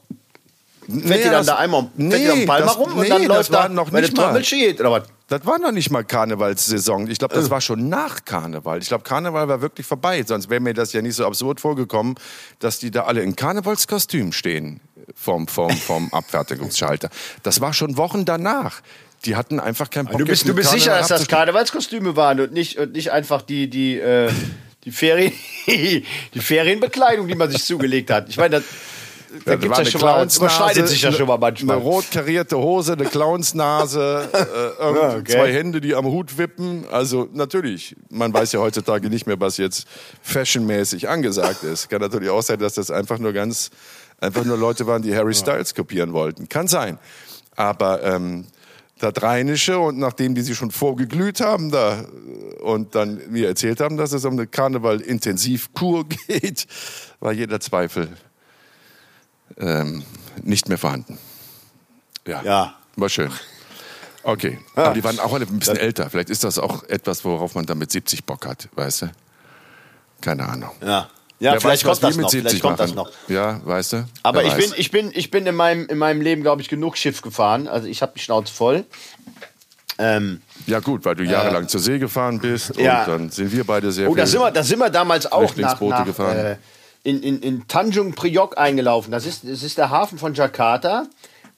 Fährt 0.85 1.05
nee, 1.05 1.17
die 1.17 1.29
dann 1.29 1.45
da 1.45 1.55
einmal 1.55 1.89
nee, 1.95 2.11
fährt 2.11 2.21
die 2.23 2.27
dann 2.39 2.45
Palma 2.45 2.65
das, 2.67 2.77
rum 2.77 2.93
nee, 2.93 2.99
und 3.01 3.09
dann 3.09 3.23
läuft 3.23 3.53
da 3.53 3.69
noch 3.69 3.89
nicht 3.91 4.15
mal. 4.15 4.43
Steht, 4.43 4.79
oder 4.79 4.91
was? 4.91 5.03
Das 5.29 5.45
war 5.45 5.57
noch 5.57 5.71
nicht 5.71 5.89
mal 5.89 6.03
Karnevalssaison. 6.03 7.09
Ich 7.09 7.17
glaube, 7.17 7.33
das 7.33 7.47
äh. 7.47 7.49
war 7.49 7.61
schon 7.61 7.89
nach 7.89 8.25
Karneval. 8.25 8.79
Ich 8.79 8.89
glaube, 8.89 9.03
Karneval 9.03 9.47
war 9.47 9.61
wirklich 9.61 9.87
vorbei. 9.87 10.23
Sonst 10.23 10.49
wäre 10.49 10.59
mir 10.59 10.73
das 10.73 10.93
ja 10.93 11.01
nicht 11.01 11.15
so 11.15 11.25
absurd 11.25 11.61
vorgekommen, 11.61 12.15
dass 12.59 12.79
die 12.79 12.91
da 12.91 13.05
alle 13.05 13.21
in 13.21 13.35
Karnevalskostüm 13.35 14.33
stehen 14.33 14.81
vom, 15.15 15.47
vom, 15.47 15.71
vom 15.71 16.09
Abfertigungsschalter. 16.13 17.09
Das 17.41 17.61
war 17.61 17.73
schon 17.73 17.97
Wochen 17.97 18.25
danach. 18.25 18.81
Die 19.25 19.35
hatten 19.35 19.59
einfach 19.59 19.89
keinen 19.89 20.07
Bock. 20.07 20.19
Du 20.19 20.25
bist, 20.25 20.47
du 20.47 20.53
bist 20.53 20.71
sicher, 20.71 20.97
dass 20.97 21.07
das 21.07 21.27
Karnevalskostüme 21.27 22.15
waren 22.15 22.41
und 22.41 22.51
nicht, 22.51 22.77
und 22.77 22.93
nicht 22.93 23.11
einfach 23.11 23.41
die, 23.41 23.69
die, 23.69 23.97
äh, 23.97 24.29
die, 24.83 24.91
Ferien, 24.91 25.31
die 25.67 26.39
Ferienbekleidung, 26.39 27.27
die 27.27 27.35
man 27.35 27.49
sich 27.49 27.63
zugelegt 27.63 28.09
hat. 28.09 28.27
Ich 28.27 28.37
meine, 28.37 28.57
das, 28.57 28.63
da 29.45 29.55
gibt's 29.55 29.77
ja 29.77 29.85
schon 29.85 30.01
mal, 30.01 30.27
überschneidet 30.27 30.87
sich 30.87 31.01
ja 31.01 31.11
schon 31.11 31.27
mal 31.27 31.37
manchmal. 31.37 31.77
Eine 31.77 31.85
rot 31.85 32.05
karierte 32.11 32.57
Hose, 32.57 32.93
eine 32.93 33.05
Clownsnase, 33.05 34.29
äh, 34.79 34.83
okay. 34.83 35.23
zwei 35.31 35.53
Hände, 35.53 35.81
die 35.81 35.95
am 35.95 36.05
Hut 36.05 36.37
wippen. 36.37 36.85
Also 36.91 37.27
natürlich, 37.33 37.95
man 38.09 38.33
weiß 38.33 38.51
ja 38.51 38.59
heutzutage 38.59 39.09
nicht 39.09 39.25
mehr, 39.25 39.39
was 39.39 39.57
jetzt 39.57 39.87
fashionmäßig 40.21 41.09
angesagt 41.09 41.63
ist. 41.63 41.89
Kann 41.89 42.01
natürlich 42.01 42.29
auch 42.29 42.43
sein, 42.43 42.59
dass 42.59 42.75
das 42.75 42.91
einfach 42.91 43.17
nur 43.17 43.33
ganz, 43.33 43.71
einfach 44.19 44.45
nur 44.45 44.57
Leute 44.57 44.85
waren, 44.85 45.01
die 45.01 45.15
Harry 45.15 45.33
Styles 45.33 45.73
kopieren 45.73 46.13
wollten. 46.13 46.47
Kann 46.47 46.67
sein. 46.67 46.99
Aber 47.55 48.03
ähm, 48.03 48.45
das 48.99 49.13
Rheinische 49.21 49.79
und 49.79 49.97
nachdem 49.97 50.35
die 50.35 50.41
sich 50.41 50.57
schon 50.57 50.71
vorgeglüht 50.71 51.41
haben 51.41 51.71
da 51.71 52.05
und 52.61 52.95
dann 52.95 53.21
mir 53.29 53.47
erzählt 53.47 53.81
haben, 53.81 53.97
dass 53.97 54.13
es 54.13 54.23
um 54.25 54.33
eine 54.33 54.47
Karneval-Intensivkur 54.47 56.07
geht, 56.27 56.67
war 57.19 57.33
jeder 57.33 57.59
Zweifel 57.59 58.09
ähm, 59.57 60.03
nicht 60.41 60.69
mehr 60.69 60.77
vorhanden. 60.77 61.17
Ja. 62.25 62.43
ja. 62.43 62.75
War 62.95 63.09
schön. 63.09 63.31
Okay. 64.23 64.59
Ja. 64.75 64.85
Aber 64.85 64.93
die 64.93 65.03
waren 65.03 65.19
auch 65.19 65.33
alle 65.33 65.45
ein 65.45 65.59
bisschen 65.59 65.77
älter. 65.77 66.09
Vielleicht 66.09 66.29
ist 66.29 66.43
das 66.43 66.57
auch 66.57 66.83
etwas, 66.83 67.25
worauf 67.25 67.55
man 67.55 67.65
dann 67.65 67.77
mit 67.77 67.91
70 67.91 68.23
Bock 68.23 68.45
hat, 68.45 68.69
weißt 68.75 69.03
du? 69.03 69.11
Keine 70.21 70.47
Ahnung. 70.47 70.71
Ja. 70.81 71.09
Ja, 71.39 71.59
vielleicht, 71.59 71.83
weiß, 71.83 71.99
kommt, 71.99 72.03
das 72.03 72.17
noch, 72.17 72.31
vielleicht 72.31 72.61
kommt 72.61 72.79
das 72.79 72.95
noch. 72.95 73.11
Ja, 73.27 73.59
weißt 73.65 73.93
du? 73.93 74.05
Aber 74.21 74.43
ich 74.43 74.53
bin, 74.53 74.71
ich 74.77 74.91
bin, 74.91 75.11
ich 75.13 75.29
bin 75.29 75.45
in 75.45 75.55
meinem, 75.55 75.87
in 75.87 75.97
meinem 75.97 76.21
Leben, 76.21 76.41
glaube 76.41 76.61
ich, 76.61 76.69
genug 76.69 76.97
Schiff 76.97 77.21
gefahren. 77.21 77.67
Also 77.67 77.87
ich 77.87 78.01
habe 78.01 78.13
die 78.15 78.21
Schnauze 78.21 78.53
voll. 78.53 78.85
Ähm, 79.99 80.41
ja 80.65 80.79
gut, 80.79 81.05
weil 81.05 81.15
du 81.15 81.23
jahrelang 81.23 81.65
äh, 81.65 81.67
zur 81.67 81.79
See 81.79 81.99
gefahren 81.99 82.39
bist 82.39 82.75
ja. 82.77 83.01
und 83.01 83.07
dann 83.07 83.29
sind 83.29 83.51
wir 83.51 83.63
beide 83.63 83.91
sehr 83.91 84.09
Oh, 84.09 84.15
da 84.15 84.25
sind 84.25 84.39
wir, 84.39 84.51
da 84.51 84.63
sind 84.63 84.79
wir 84.79 84.89
damals 84.89 85.31
auch 85.31 85.55
nach, 85.55 85.79
nach 85.79 86.05
gefahren. 86.05 86.37
Äh, 86.37 86.55
in, 87.03 87.21
in, 87.21 87.41
in 87.41 87.67
Tanjung 87.67 88.13
Priok 88.13 88.57
eingelaufen. 88.57 89.11
Das 89.11 89.25
ist, 89.25 89.43
das 89.43 89.61
ist 89.61 89.77
der 89.77 89.89
Hafen 89.89 90.17
von 90.17 90.33
Jakarta. 90.33 91.05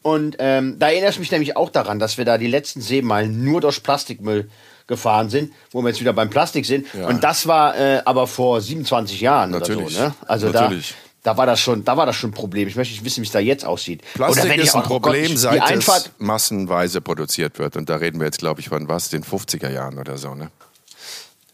Und 0.01 0.36
ähm, 0.39 0.77
da 0.80 0.89
erinnere 0.89 1.12
ich 1.12 1.19
mich 1.19 1.31
nämlich 1.31 1.56
auch 1.56 1.69
daran, 1.69 2.00
dass 2.00 2.18
wir 2.18 2.25
da 2.25 2.38
die 2.38 2.48
letzten 2.48 2.81
Seemeilen 2.81 3.44
nur 3.44 3.62
durch 3.62 3.81
Plastikmüll 3.81 4.50
gefahren 4.87 5.29
sind, 5.29 5.51
wo 5.71 5.81
wir 5.81 5.89
jetzt 5.89 5.99
wieder 5.99 6.13
beim 6.13 6.29
Plastik 6.29 6.65
sind. 6.65 6.87
Ja. 6.93 7.07
Und 7.07 7.23
das 7.23 7.47
war 7.47 7.77
äh, 7.77 8.01
aber 8.05 8.27
vor 8.27 8.61
27 8.61 9.21
Jahren 9.21 9.51
Natürlich. 9.51 9.85
oder 9.85 9.89
so. 9.89 9.99
Ne? 10.01 10.15
Also 10.27 10.49
Natürlich. 10.49 10.95
da, 11.23 11.31
da 11.31 11.37
war 11.37 11.45
das 11.45 11.59
schon, 11.59 11.83
da 11.83 11.97
war 11.97 12.05
das 12.05 12.15
schon 12.15 12.29
ein 12.29 12.33
Problem. 12.33 12.67
Ich 12.67 12.75
möchte 12.75 12.93
nicht 12.93 13.03
wissen, 13.03 13.21
wie 13.21 13.25
es 13.25 13.31
da 13.31 13.39
jetzt 13.39 13.65
aussieht. 13.65 14.03
Plastik 14.13 14.57
ist 14.57 14.75
ein 14.75 14.81
auch, 14.81 14.87
Problem, 14.87 15.29
Gott, 15.29 15.37
seit 15.37 15.71
es 15.71 16.11
massenweise 16.19 17.01
produziert 17.01 17.57
wird. 17.57 17.77
Und 17.77 17.89
da 17.89 17.95
reden 17.95 18.19
wir 18.19 18.25
jetzt, 18.25 18.39
glaube 18.39 18.61
ich, 18.61 18.69
von 18.69 18.87
was, 18.87 19.09
den 19.09 19.23
50er 19.23 19.71
Jahren 19.71 19.97
oder 19.97 20.17
so. 20.17 20.35
Ne? 20.35 20.51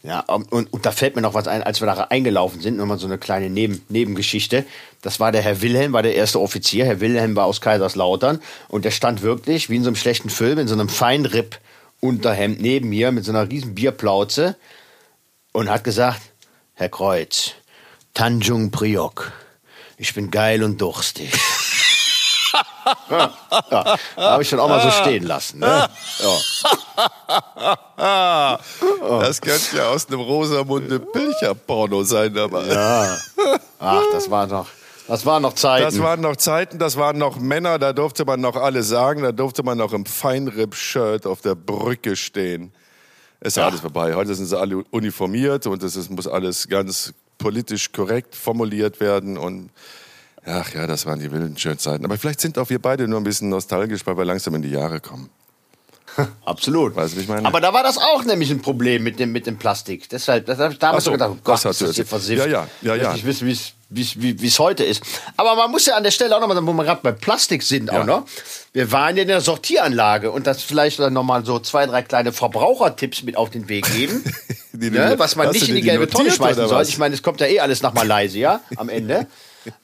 Ja, 0.02 0.20
und, 0.20 0.50
und 0.50 0.84
da 0.84 0.90
fällt 0.90 1.14
mir 1.14 1.22
noch 1.22 1.34
was 1.34 1.46
ein, 1.46 1.62
als 1.62 1.80
wir 1.80 1.86
da 1.86 1.94
eingelaufen 2.10 2.60
sind, 2.60 2.76
nochmal 2.76 2.98
so 2.98 3.06
eine 3.06 3.18
kleine 3.18 3.48
Neben, 3.48 3.82
Nebengeschichte. 3.88 4.64
Das 5.00 5.20
war 5.20 5.30
der 5.30 5.42
Herr 5.42 5.62
Wilhelm, 5.62 5.92
war 5.92 6.02
der 6.02 6.16
erste 6.16 6.40
Offizier. 6.40 6.84
Herr 6.84 7.00
Wilhelm 7.00 7.36
war 7.36 7.46
aus 7.46 7.60
Kaiserslautern 7.60 8.40
und 8.68 8.84
der 8.84 8.90
stand 8.90 9.22
wirklich 9.22 9.70
wie 9.70 9.76
in 9.76 9.84
so 9.84 9.90
einem 9.90 9.96
schlechten 9.96 10.28
Film 10.28 10.58
in 10.58 10.66
so 10.66 10.74
einem 10.74 10.88
Feinripp-Unterhemd 12.02 12.60
neben 12.60 12.88
mir 12.88 13.12
mit 13.12 13.24
so 13.24 13.32
einer 13.32 13.48
riesen 13.48 13.74
Bierplauze 13.74 14.56
und 15.52 15.70
hat 15.70 15.84
gesagt, 15.84 16.20
Herr 16.74 16.88
Kreuz, 16.88 17.52
Tanjung 18.14 18.70
Priok, 18.70 19.32
ich 19.96 20.14
bin 20.14 20.30
geil 20.30 20.62
und 20.62 20.80
durstig 20.80 21.32
ja, 23.10 23.32
ja. 23.70 23.98
Habe 24.16 24.42
ich 24.42 24.48
schon 24.48 24.60
auch 24.60 24.68
mal 24.68 24.82
so 24.82 24.90
stehen 24.90 25.24
lassen. 25.24 25.60
Ne? 25.60 25.88
Ja. 27.98 28.58
Das 29.20 29.40
könnte 29.40 29.76
ja 29.76 29.88
aus 29.88 30.06
einem 30.06 30.20
Rosamunde 30.20 31.00
Pilcher-Porno 31.00 32.04
sein, 32.04 32.36
aber. 32.36 32.66
Ja. 32.66 33.16
Ach, 33.78 34.02
das 34.12 34.30
war 34.30 34.46
noch. 34.46 34.66
Das 35.08 35.26
waren 35.26 35.42
noch 35.42 35.54
Zeiten. 35.54 35.84
Das 35.84 35.98
waren 35.98 36.20
noch 36.20 36.36
Zeiten, 36.36 36.78
das 36.78 36.96
waren 36.96 37.18
noch 37.18 37.38
Männer, 37.38 37.78
da 37.78 37.92
durfte 37.92 38.24
man 38.24 38.40
noch 38.40 38.56
alles 38.56 38.88
sagen, 38.88 39.22
da 39.22 39.32
durfte 39.32 39.62
man 39.62 39.78
noch 39.78 39.92
im 39.92 40.06
Feinripp-Shirt 40.06 41.26
auf 41.26 41.40
der 41.40 41.54
Brücke 41.54 42.16
stehen. 42.16 42.72
Es 43.40 43.48
ist 43.48 43.56
ja. 43.56 43.66
alles 43.66 43.80
vorbei. 43.80 44.14
Heute 44.14 44.34
sind 44.34 44.46
sie 44.46 44.58
alle 44.58 44.84
uniformiert 44.90 45.66
und 45.66 45.82
es 45.82 46.08
muss 46.08 46.28
alles 46.28 46.68
ganz 46.68 47.12
politisch 47.38 47.90
korrekt 47.92 48.34
formuliert 48.36 49.00
werden 49.00 49.36
und 49.36 49.70
Ach 50.44 50.74
ja, 50.74 50.86
das 50.86 51.06
waren 51.06 51.20
die 51.20 51.30
wilden 51.30 51.56
schönen 51.56 51.78
Zeiten. 51.78 52.04
Aber 52.04 52.18
vielleicht 52.18 52.40
sind 52.40 52.58
auch 52.58 52.68
wir 52.68 52.80
beide 52.80 53.06
nur 53.06 53.20
ein 53.20 53.24
bisschen 53.24 53.48
nostalgisch, 53.48 54.04
weil 54.06 54.16
wir 54.16 54.24
langsam 54.24 54.54
in 54.56 54.62
die 54.62 54.70
Jahre 54.70 55.00
kommen. 55.00 55.30
Absolut. 56.44 56.96
Weißt 56.96 57.16
du, 57.16 57.20
ich 57.20 57.28
meine? 57.28 57.46
Aber 57.46 57.60
da 57.60 57.72
war 57.72 57.82
das 57.82 57.96
auch 57.96 58.24
nämlich 58.24 58.50
ein 58.50 58.60
Problem 58.60 59.04
mit 59.04 59.20
dem, 59.20 59.30
mit 59.30 59.46
dem 59.46 59.56
Plastik. 59.56 60.08
Deshalb, 60.08 60.46
das 60.46 60.58
habe 60.58 60.72
ich 60.72 60.78
damals 60.78 61.04
so, 61.04 61.12
gedacht, 61.12 61.30
oh 61.32 61.38
Gott, 61.44 61.64
das, 61.64 61.80
ist 61.80 61.94
hier 61.94 62.06
versifft. 62.06 62.44
Ja, 62.44 62.46
ja, 62.46 62.66
ja, 62.82 62.94
ja. 62.96 63.14
Ich 63.14 63.24
wissen, 63.24 63.46
wie 63.46 63.52
es 63.52 63.74
heute 64.58 64.84
ist. 64.84 65.02
Aber 65.36 65.54
man 65.56 65.70
muss 65.70 65.86
ja 65.86 65.96
an 65.96 66.02
der 66.02 66.10
Stelle 66.10 66.36
auch 66.36 66.40
nochmal 66.40 66.56
sagen, 66.56 66.66
wo 66.66 66.72
wir 66.72 66.84
gerade 66.84 67.00
bei 67.02 67.12
Plastik 67.12 67.62
sind, 67.62 67.88
ja. 67.88 68.00
auch 68.00 68.06
noch. 68.06 68.24
Wir 68.72 68.90
waren 68.92 69.16
in 69.16 69.28
der 69.28 69.40
Sortieranlage 69.40 70.30
und 70.30 70.46
das 70.46 70.62
vielleicht 70.62 70.98
dann 70.98 71.12
nochmal 71.12 71.44
so 71.44 71.58
zwei, 71.58 71.86
drei 71.86 72.02
kleine 72.02 72.32
Verbrauchertipps 72.32 73.22
mit 73.22 73.36
auf 73.36 73.50
den 73.50 73.68
Weg 73.68 73.90
geben. 73.92 74.24
die, 74.72 74.90
ne? 74.90 75.14
Was 75.18 75.36
man 75.36 75.50
nicht 75.50 75.68
in 75.68 75.74
die, 75.74 75.82
die 75.82 75.88
gelbe 75.88 76.08
Tonne 76.08 76.30
schmeißen 76.30 76.68
soll. 76.68 76.82
Ich 76.84 76.98
meine, 76.98 77.14
es 77.14 77.22
kommt 77.22 77.40
ja 77.40 77.46
eh 77.46 77.60
alles 77.60 77.82
nach 77.82 77.92
Malaysia 77.92 78.60
am 78.76 78.88
Ende. 78.88 79.26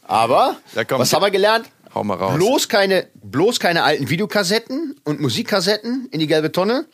Aber, 0.06 0.56
was 0.74 1.12
haben 1.12 1.22
wir 1.22 1.30
gelernt? 1.30 1.66
Hau 1.94 2.04
mal 2.04 2.14
raus. 2.14 2.34
Bloß 2.34 2.68
keine, 2.68 3.06
bloß 3.14 3.60
keine 3.60 3.82
alten 3.82 4.10
Videokassetten 4.10 4.96
und 5.04 5.20
Musikkassetten 5.20 6.08
in 6.10 6.20
die 6.20 6.26
gelbe 6.26 6.52
Tonne, 6.52 6.86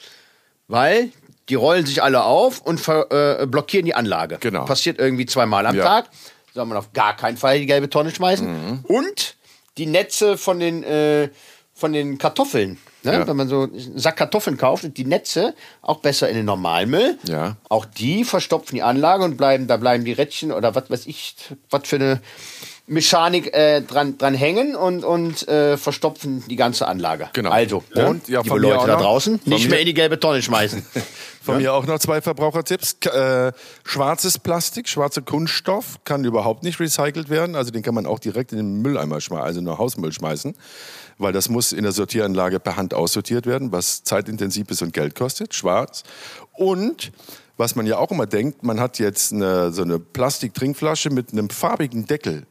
weil 0.69 1.11
die 1.49 1.57
rollen 1.57 1.85
sich 1.85 2.03
alle 2.03 2.25
auf 2.25 2.61
und 2.61 2.81
ver, 2.81 3.41
äh, 3.41 3.47
blockieren 3.47 3.85
die 3.85 3.95
Anlage. 3.95 4.39
Genau. 4.41 4.65
Passiert 4.65 4.99
irgendwie 4.99 5.27
zweimal 5.27 5.67
am 5.67 5.77
ja. 5.77 5.85
Tag. 5.85 6.07
Soll 6.55 6.67
man 6.67 6.79
auf 6.79 6.93
gar 6.93 7.17
keinen 7.17 7.37
Fall 7.37 7.57
in 7.57 7.63
die 7.63 7.67
gelbe 7.67 7.91
Tonne 7.91 8.11
schmeißen. 8.13 8.47
Mhm. 8.47 8.85
Und 8.85 9.35
die 9.77 9.87
Netze 9.87 10.39
von 10.39 10.61
den, 10.61 10.85
äh, 10.85 11.29
von 11.75 11.93
den 11.93 12.17
Kartoffeln. 12.17 12.79
Ne? 13.03 13.13
Ja. 13.13 13.27
Wenn 13.27 13.37
man 13.37 13.49
so 13.49 13.63
einen 13.63 13.99
Sack 13.99 14.17
Kartoffeln 14.17 14.57
kauft, 14.57 14.97
die 14.97 15.05
Netze 15.05 15.55
auch 15.83 15.99
besser 15.99 16.29
in 16.29 16.37
den 16.37 16.47
Normalmüll. 16.47 17.19
Ja. 17.25 17.57
Auch 17.69 17.85
die 17.85 18.25
verstopfen 18.25 18.77
die 18.77 18.83
Anlage 18.83 19.25
und 19.25 19.37
bleiben, 19.37 19.67
da 19.67 19.77
bleiben 19.77 20.05
die 20.05 20.13
Rädchen 20.13 20.53
oder 20.53 20.75
was 20.75 20.89
weiß 20.89 21.07
ich, 21.07 21.35
was 21.71 21.89
für 21.89 21.97
eine 21.97 22.21
Mechanik 22.87 23.55
äh, 23.55 23.81
dran, 23.81 24.19
dran 24.19 24.35
hängen 24.35 24.77
und, 24.77 25.05
und 25.05 25.49
äh, 25.49 25.79
verstopfen 25.79 26.45
die 26.49 26.57
ganze 26.57 26.87
Anlage. 26.87 27.31
Genau. 27.33 27.51
Also, 27.51 27.83
und 27.95 28.29
ja, 28.29 28.43
liebe 28.43 28.59
Leute 28.59 28.87
da 28.87 28.97
draußen, 28.97 29.41
nicht 29.47 29.71
mehr 29.71 29.81
in 29.81 29.87
die 29.87 29.95
gelbe 29.95 30.21
Tonne 30.21 30.43
schmeißen. 30.43 30.85
Von 31.43 31.55
ja? 31.55 31.61
mir 31.61 31.73
auch 31.75 31.87
noch 31.87 31.99
zwei 31.99 32.21
Verbrauchertipps. 32.21 32.97
Äh, 33.07 33.53
schwarzes 33.85 34.39
Plastik, 34.39 34.89
schwarzer 34.89 35.23
Kunststoff 35.23 35.99
kann 36.05 36.25
überhaupt 36.25 36.63
nicht 36.63 36.79
recycelt 36.79 37.31
werden. 37.31 37.57
Also 37.57 37.71
den 37.71 37.83
kann 37.83 37.95
man 37.95 38.05
auch 38.05 38.19
direkt 38.19 38.53
in 38.53 38.59
den 38.59 38.83
Mülleimer 38.83 39.21
schmeißen, 39.21 39.45
also 39.45 39.61
in 39.61 39.67
den 39.67 39.79
Hausmüll 39.79 40.13
schmeißen. 40.13 40.55
Weil 41.17 41.33
das 41.33 41.49
muss 41.49 41.73
in 41.73 41.85
der 41.85 41.93
Sortieranlage 41.93 42.61
per 42.61 42.77
Hand 42.77 42.93
aussortiert 42.93 43.47
werden, 43.47 43.73
was 43.73 44.05
zeitintensiv 44.05 44.71
ist 44.71 44.83
und 44.83 44.93
Geld 44.93 45.15
kostet. 45.15 45.55
Schwarz. 45.55 46.03
Und 46.53 47.13
was 47.57 47.77
man 47.77 47.87
ja 47.87 47.99
auch 47.99 48.11
immer 48.11 48.27
denkt, 48.27 48.63
man 48.63 48.81
hat 48.81 48.99
jetzt 48.99 49.33
eine, 49.33 49.73
so 49.73 49.83
eine 49.83 49.99
Plastiktrinkflasche 49.99 51.11
mit 51.11 51.33
einem 51.33 51.51
farbigen 51.51 52.07
Deckel. 52.07 52.47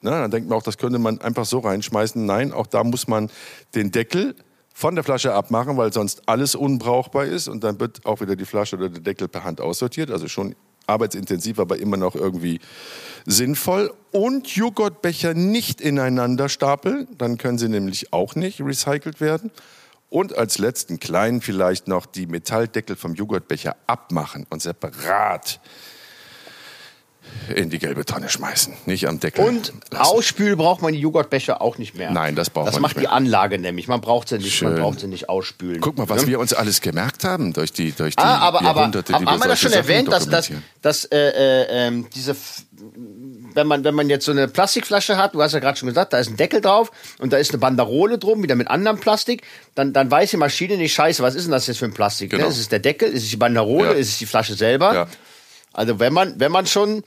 Na, 0.00 0.20
dann 0.22 0.30
denkt 0.30 0.48
man 0.48 0.58
auch, 0.58 0.62
das 0.62 0.78
könnte 0.78 0.98
man 0.98 1.20
einfach 1.20 1.44
so 1.44 1.58
reinschmeißen. 1.58 2.24
Nein, 2.24 2.52
auch 2.52 2.66
da 2.66 2.84
muss 2.84 3.08
man 3.08 3.30
den 3.74 3.90
Deckel 3.90 4.36
von 4.72 4.94
der 4.94 5.02
Flasche 5.02 5.34
abmachen, 5.34 5.76
weil 5.76 5.92
sonst 5.92 6.22
alles 6.26 6.54
unbrauchbar 6.54 7.24
ist 7.24 7.48
und 7.48 7.64
dann 7.64 7.80
wird 7.80 8.06
auch 8.06 8.20
wieder 8.20 8.36
die 8.36 8.44
Flasche 8.44 8.76
oder 8.76 8.88
der 8.88 9.00
Deckel 9.00 9.26
per 9.26 9.42
Hand 9.42 9.60
aussortiert. 9.60 10.10
Also 10.12 10.28
schon 10.28 10.54
arbeitsintensiv, 10.86 11.58
aber 11.58 11.78
immer 11.78 11.96
noch 11.96 12.14
irgendwie 12.14 12.60
sinnvoll. 13.26 13.92
Und 14.12 14.48
Joghurtbecher 14.54 15.34
nicht 15.34 15.80
ineinander 15.80 16.48
stapeln, 16.48 17.08
dann 17.18 17.38
können 17.38 17.58
sie 17.58 17.68
nämlich 17.68 18.12
auch 18.12 18.36
nicht 18.36 18.60
recycelt 18.60 19.20
werden. 19.20 19.50
Und 20.10 20.38
als 20.38 20.58
letzten 20.58 20.98
kleinen 20.98 21.42
vielleicht 21.42 21.88
noch 21.88 22.06
die 22.06 22.26
Metalldeckel 22.26 22.96
vom 22.96 23.14
Joghurtbecher 23.14 23.76
abmachen 23.86 24.46
und 24.48 24.62
separat 24.62 25.60
in 27.54 27.70
die 27.70 27.78
gelbe 27.78 28.04
Tonne 28.04 28.28
schmeißen, 28.28 28.74
nicht 28.86 29.08
am 29.08 29.20
Deckel. 29.20 29.44
Und 29.44 29.72
lassen. 29.90 30.04
ausspülen 30.04 30.56
braucht 30.56 30.82
man 30.82 30.92
die 30.92 31.00
Joghurtbecher 31.00 31.62
auch 31.62 31.78
nicht 31.78 31.96
mehr. 31.96 32.10
Nein, 32.10 32.34
das 32.34 32.50
braucht 32.50 32.68
das 32.68 32.74
man 32.74 32.82
nicht. 32.82 32.96
Das 32.96 33.02
macht 33.02 33.04
die 33.04 33.08
Anlage 33.08 33.58
nämlich. 33.58 33.88
Man 33.88 34.00
braucht 34.00 34.28
sie 34.28 34.38
nicht, 34.38 34.54
Schön. 34.54 34.72
man 34.72 34.82
braucht 34.82 35.00
sie 35.00 35.08
nicht 35.08 35.28
ausspülen. 35.28 35.80
Guck 35.80 35.98
mal, 35.98 36.08
was 36.08 36.22
ja? 36.22 36.28
wir 36.28 36.40
uns 36.40 36.52
alles 36.52 36.80
gemerkt 36.80 37.24
haben 37.24 37.52
durch 37.52 37.72
die 37.72 37.92
durch 37.92 38.16
die 38.16 38.22
ah, 38.22 38.38
aber, 38.38 38.62
Jahrhunderte, 38.62 39.14
aber, 39.14 39.24
die 39.24 39.30
haben 39.30 39.42
wir 39.42 39.48
das 39.48 39.60
schon 39.60 39.72
erwähnt, 39.72 40.10
dass, 40.10 40.28
dass, 40.28 40.50
dass 40.82 41.04
äh, 41.06 41.16
äh, 41.18 41.88
äh, 41.88 42.04
diese 42.14 42.36
wenn 43.54 43.66
man, 43.66 43.84
wenn 43.84 43.94
man 43.94 44.08
jetzt 44.08 44.24
so 44.24 44.32
eine 44.32 44.46
Plastikflasche 44.48 45.16
hat, 45.16 45.34
du 45.34 45.42
hast 45.42 45.52
ja 45.52 45.58
gerade 45.58 45.76
schon 45.76 45.88
gesagt, 45.88 46.12
da 46.12 46.18
ist 46.18 46.30
ein 46.30 46.36
Deckel 46.36 46.60
drauf 46.60 46.90
und 47.18 47.32
da 47.32 47.38
ist 47.38 47.50
eine 47.50 47.58
Banderole 47.58 48.18
drum, 48.18 48.42
wieder 48.42 48.54
mit 48.54 48.68
anderem 48.68 48.98
Plastik, 48.98 49.42
dann, 49.74 49.92
dann 49.92 50.10
weiß 50.10 50.30
die 50.30 50.36
Maschine 50.36 50.76
nicht, 50.76 50.94
scheiße, 50.94 51.22
was 51.22 51.34
ist 51.34 51.44
denn 51.44 51.52
das 51.52 51.66
jetzt 51.66 51.78
für 51.78 51.86
ein 51.86 51.94
Plastik? 51.94 52.32
Ne? 52.32 52.38
Genau. 52.38 52.48
Ne? 52.48 52.54
Ist 52.54 52.60
es 52.60 52.68
der 52.68 52.78
Deckel, 52.78 53.10
ist 53.10 53.24
es 53.24 53.30
die 53.30 53.36
Banderole, 53.36 53.90
ja. 53.90 53.94
ist 53.94 54.08
es 54.10 54.18
die 54.18 54.26
Flasche 54.26 54.54
selber? 54.54 54.94
Ja. 54.94 55.08
Also 55.78 56.00
wenn 56.00 56.12
man, 56.12 56.38
wenn 56.40 56.50
man 56.50 56.66
schon 56.66 57.04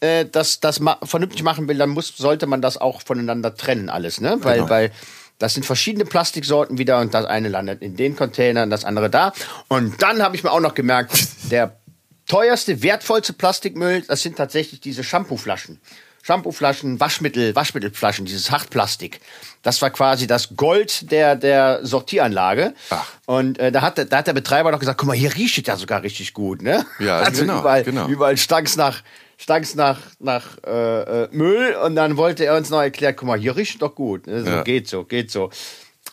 äh, 0.00 0.26
das, 0.26 0.60
das 0.60 0.80
ma 0.80 0.98
vernünftig 1.02 1.42
machen 1.42 1.68
will, 1.68 1.78
dann 1.78 1.90
muss, 1.90 2.16
sollte 2.16 2.46
man 2.46 2.60
das 2.60 2.76
auch 2.76 3.02
voneinander 3.02 3.54
trennen, 3.54 3.88
alles, 3.88 4.20
ne? 4.20 4.38
Weil, 4.40 4.58
genau. 4.58 4.70
weil 4.70 4.92
das 5.38 5.54
sind 5.54 5.64
verschiedene 5.64 6.04
Plastiksorten 6.04 6.78
wieder 6.78 6.98
und 6.98 7.14
das 7.14 7.24
eine 7.24 7.48
landet 7.48 7.80
in 7.80 7.96
den 7.96 8.16
Containern, 8.16 8.70
das 8.70 8.84
andere 8.84 9.08
da. 9.08 9.32
Und 9.68 10.02
dann 10.02 10.20
habe 10.20 10.34
ich 10.34 10.42
mir 10.42 10.50
auch 10.50 10.60
noch 10.60 10.74
gemerkt, 10.74 11.16
der 11.50 11.78
teuerste, 12.26 12.82
wertvollste 12.82 13.32
Plastikmüll, 13.32 14.02
das 14.02 14.22
sind 14.22 14.36
tatsächlich 14.36 14.80
diese 14.80 15.04
Shampooflaschen. 15.04 15.80
Shampooflaschen, 16.28 17.00
Waschmittel, 17.00 17.56
Waschmittelflaschen, 17.56 18.26
dieses 18.26 18.50
Hartplastik. 18.50 19.20
Das 19.62 19.80
war 19.80 19.88
quasi 19.88 20.26
das 20.26 20.56
Gold 20.56 21.10
der, 21.10 21.36
der 21.36 21.80
Sortieranlage. 21.86 22.74
Ach. 22.90 23.06
Und 23.24 23.58
äh, 23.58 23.72
da, 23.72 23.80
hat, 23.80 24.12
da 24.12 24.18
hat 24.18 24.26
der 24.26 24.34
Betreiber 24.34 24.70
noch 24.70 24.78
gesagt, 24.78 24.98
guck 24.98 25.06
mal, 25.06 25.16
hier 25.16 25.34
riecht 25.34 25.56
es 25.56 25.66
ja 25.66 25.76
sogar 25.76 26.02
richtig 26.02 26.34
gut. 26.34 26.60
Ne? 26.60 26.84
Ja, 26.98 27.18
also 27.20 27.40
genau, 27.40 27.60
überall, 27.60 27.82
genau. 27.82 28.08
überall 28.08 28.36
stank 28.36 28.76
nach, 28.76 29.02
stank's 29.38 29.74
nach, 29.74 30.00
nach 30.18 30.58
äh, 30.66 31.22
äh, 31.24 31.28
Müll 31.32 31.74
und 31.76 31.96
dann 31.96 32.18
wollte 32.18 32.44
er 32.44 32.58
uns 32.58 32.68
noch 32.68 32.82
erklären, 32.82 33.14
guck 33.16 33.26
mal, 33.26 33.38
hier 33.38 33.56
riecht 33.56 33.80
doch 33.80 33.94
gut. 33.94 34.26
Ne? 34.26 34.42
So, 34.44 34.50
ja. 34.50 34.62
Geht 34.64 34.86
so, 34.86 35.04
geht 35.04 35.30
so. 35.30 35.48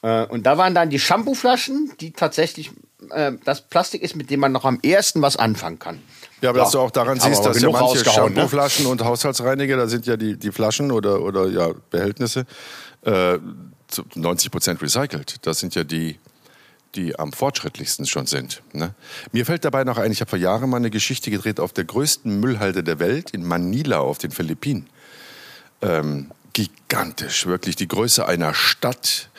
Äh, 0.02 0.28
und 0.28 0.44
da 0.44 0.58
waren 0.58 0.74
dann 0.74 0.90
die 0.90 1.00
Shampooflaschen, 1.00 1.92
die 2.00 2.14
tatsächlich 2.14 2.72
äh, 3.12 3.34
das 3.44 3.68
Plastik 3.68 4.02
ist, 4.02 4.16
mit 4.16 4.30
dem 4.30 4.40
man 4.40 4.54
noch 4.54 4.64
am 4.64 4.80
ersten 4.82 5.22
was 5.22 5.36
anfangen 5.36 5.78
kann. 5.78 6.02
Ja, 6.42 6.50
aber 6.50 6.60
ja, 6.60 6.64
dass 6.66 6.74
du 6.74 6.80
auch 6.80 6.92
daran 6.92 7.20
siehst, 7.20 7.46
dass 7.46 7.62
ja 7.62 7.70
manche 7.70 8.00
ne? 8.00 8.06
Shampooflaschen 8.06 8.86
ne? 8.86 8.92
und 8.92 9.04
Haushaltsreiniger, 9.04 9.78
da 9.78 9.88
sind 9.88 10.06
ja 10.06 10.18
die, 10.18 10.38
die 10.38 10.52
Flaschen 10.52 10.92
oder, 10.92 11.22
oder 11.22 11.48
ja, 11.48 11.72
Behältnisse, 11.90 12.46
äh, 13.04 13.38
zu 13.88 14.04
90 14.16 14.52
Prozent 14.52 14.82
recycelt. 14.82 15.46
Das 15.46 15.60
sind 15.60 15.76
ja 15.76 15.84
die 15.84 16.20
die 16.96 17.18
am 17.20 17.34
fortschrittlichsten 17.34 18.06
schon 18.06 18.26
sind. 18.26 18.62
Ne? 18.74 18.94
Mir 19.32 19.46
fällt 19.46 19.66
dabei 19.66 19.84
noch 19.84 19.98
ein, 19.98 20.12
ich 20.12 20.22
habe 20.22 20.30
vor 20.30 20.40
Jahren 20.40 20.70
mal 20.70 20.78
eine 20.78 20.90
Geschichte 20.90 21.30
gedreht 21.30 21.60
auf 21.60 21.74
der 21.74 21.84
größten 21.84 22.40
Müllhalde 22.40 22.84
der 22.84 23.00
Welt 23.00 23.32
in 23.32 23.46
Manila 23.46 24.00
auf 24.00 24.18
den 24.18 24.32
Philippinen. 24.32 24.88
Ähm, 25.82 26.32
gigantisch, 26.54 27.46
wirklich 27.46 27.76
die 27.76 27.88
Größe 27.88 28.26
einer 28.26 28.54
Stadt. 28.54 29.30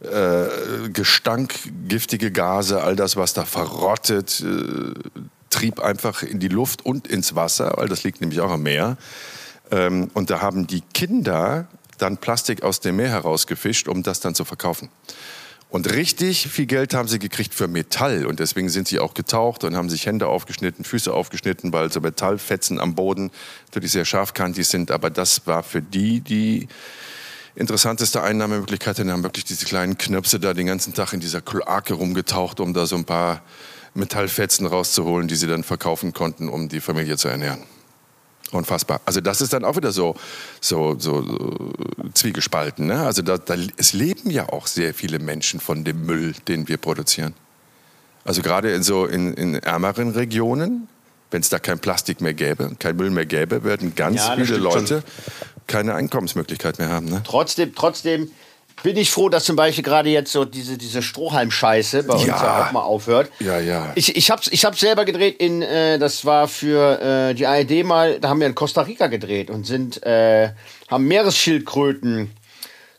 Äh, 0.00 0.88
Gestank, 0.90 1.54
giftige 1.86 2.30
Gase, 2.30 2.82
all 2.82 2.96
das, 2.96 3.16
was 3.16 3.34
da 3.34 3.44
verrottet, 3.44 4.40
äh, 4.40 4.94
trieb 5.50 5.80
einfach 5.80 6.22
in 6.22 6.38
die 6.38 6.48
Luft 6.48 6.84
und 6.84 7.06
ins 7.06 7.34
Wasser, 7.34 7.74
weil 7.76 7.88
das 7.88 8.04
liegt 8.04 8.20
nämlich 8.20 8.40
auch 8.40 8.50
am 8.50 8.62
Meer. 8.62 8.96
Ähm, 9.70 10.10
und 10.14 10.30
da 10.30 10.40
haben 10.40 10.66
die 10.66 10.80
Kinder 10.94 11.68
dann 11.98 12.16
Plastik 12.16 12.62
aus 12.62 12.80
dem 12.80 12.96
Meer 12.96 13.10
herausgefischt, 13.10 13.88
um 13.88 14.02
das 14.02 14.20
dann 14.20 14.34
zu 14.34 14.44
verkaufen. 14.44 14.88
Und 15.70 15.92
richtig 15.92 16.48
viel 16.48 16.66
Geld 16.66 16.94
haben 16.94 17.06
sie 17.06 17.20
gekriegt 17.20 17.54
für 17.54 17.68
Metall. 17.68 18.26
Und 18.26 18.40
deswegen 18.40 18.68
sind 18.68 18.88
sie 18.88 18.98
auch 18.98 19.14
getaucht 19.14 19.62
und 19.62 19.76
haben 19.76 19.88
sich 19.88 20.04
Hände 20.04 20.26
aufgeschnitten, 20.26 20.84
Füße 20.84 21.12
aufgeschnitten, 21.12 21.72
weil 21.72 21.92
so 21.92 22.00
Metallfetzen 22.00 22.80
am 22.80 22.96
Boden 22.96 23.30
natürlich 23.66 23.92
sehr 23.92 24.04
scharfkantig 24.04 24.66
sind. 24.66 24.90
Aber 24.90 25.10
das 25.10 25.46
war 25.46 25.62
für 25.62 25.80
die 25.80 26.20
die 26.20 26.66
interessanteste 27.54 28.20
Einnahmemöglichkeit. 28.20 28.98
Denn 28.98 29.12
haben 29.12 29.22
wirklich 29.22 29.44
diese 29.44 29.64
kleinen 29.64 29.96
Knöpse 29.96 30.40
da 30.40 30.54
den 30.54 30.66
ganzen 30.66 30.92
Tag 30.92 31.12
in 31.12 31.20
dieser 31.20 31.40
Kloake 31.40 31.94
rumgetaucht, 31.94 32.58
um 32.58 32.74
da 32.74 32.86
so 32.86 32.96
ein 32.96 33.04
paar 33.04 33.42
Metallfetzen 33.94 34.66
rauszuholen, 34.66 35.28
die 35.28 35.36
sie 35.36 35.46
dann 35.46 35.64
verkaufen 35.64 36.12
konnten, 36.12 36.48
um 36.48 36.68
die 36.68 36.80
Familie 36.80 37.16
zu 37.16 37.28
ernähren. 37.28 37.64
Unfassbar. 38.52 39.00
Also 39.04 39.20
das 39.20 39.40
ist 39.40 39.52
dann 39.52 39.64
auch 39.64 39.76
wieder 39.76 39.92
so, 39.92 40.16
so, 40.60 40.96
so, 40.98 41.22
so 41.22 41.72
zwiegespalten. 42.14 42.86
Ne? 42.86 43.00
Also 43.00 43.22
da, 43.22 43.38
da, 43.38 43.54
es 43.76 43.92
leben 43.92 44.30
ja 44.30 44.48
auch 44.48 44.66
sehr 44.66 44.92
viele 44.92 45.18
Menschen 45.20 45.60
von 45.60 45.84
dem 45.84 46.04
Müll, 46.04 46.34
den 46.48 46.66
wir 46.66 46.76
produzieren. 46.76 47.34
Also 48.24 48.42
gerade 48.42 48.72
in 48.72 48.82
so 48.82 49.06
in, 49.06 49.34
in 49.34 49.54
ärmeren 49.54 50.10
Regionen, 50.10 50.88
wenn 51.30 51.42
es 51.42 51.48
da 51.48 51.58
kein 51.58 51.78
Plastik 51.78 52.20
mehr 52.20 52.34
gäbe, 52.34 52.72
kein 52.78 52.96
Müll 52.96 53.10
mehr 53.10 53.26
gäbe, 53.26 53.62
würden 53.62 53.94
ganz 53.94 54.16
ja, 54.16 54.34
viele 54.34 54.56
Leute 54.56 55.02
schon. 55.02 55.02
keine 55.68 55.94
Einkommensmöglichkeit 55.94 56.78
mehr 56.78 56.90
haben. 56.90 57.06
Ne? 57.06 57.22
Trotzdem, 57.24 57.72
trotzdem 57.74 58.30
bin 58.82 58.96
ich 58.96 59.10
froh, 59.10 59.28
dass 59.28 59.44
zum 59.44 59.56
Beispiel 59.56 59.84
gerade 59.84 60.10
jetzt 60.10 60.32
so 60.32 60.44
diese, 60.44 60.78
diese 60.78 61.02
Strohhalm-Scheiße 61.02 62.04
bei 62.04 62.14
uns 62.14 62.26
ja. 62.26 62.66
auch 62.66 62.72
mal 62.72 62.82
aufhört. 62.82 63.30
Ja, 63.38 63.58
ja. 63.58 63.92
Ich, 63.94 64.16
ich 64.16 64.30
hab's, 64.30 64.48
ich 64.50 64.64
hab's 64.64 64.80
selber 64.80 65.04
gedreht 65.04 65.36
in, 65.38 65.62
äh, 65.62 65.98
das 65.98 66.24
war 66.24 66.48
für 66.48 67.30
äh, 67.30 67.34
die 67.34 67.46
ARD 67.46 67.84
mal, 67.84 68.20
da 68.20 68.28
haben 68.28 68.40
wir 68.40 68.46
in 68.46 68.54
Costa 68.54 68.82
Rica 68.82 69.08
gedreht 69.08 69.50
und 69.50 69.66
sind, 69.66 70.02
äh, 70.04 70.50
haben 70.88 71.06
Meeresschildkröten 71.06 72.30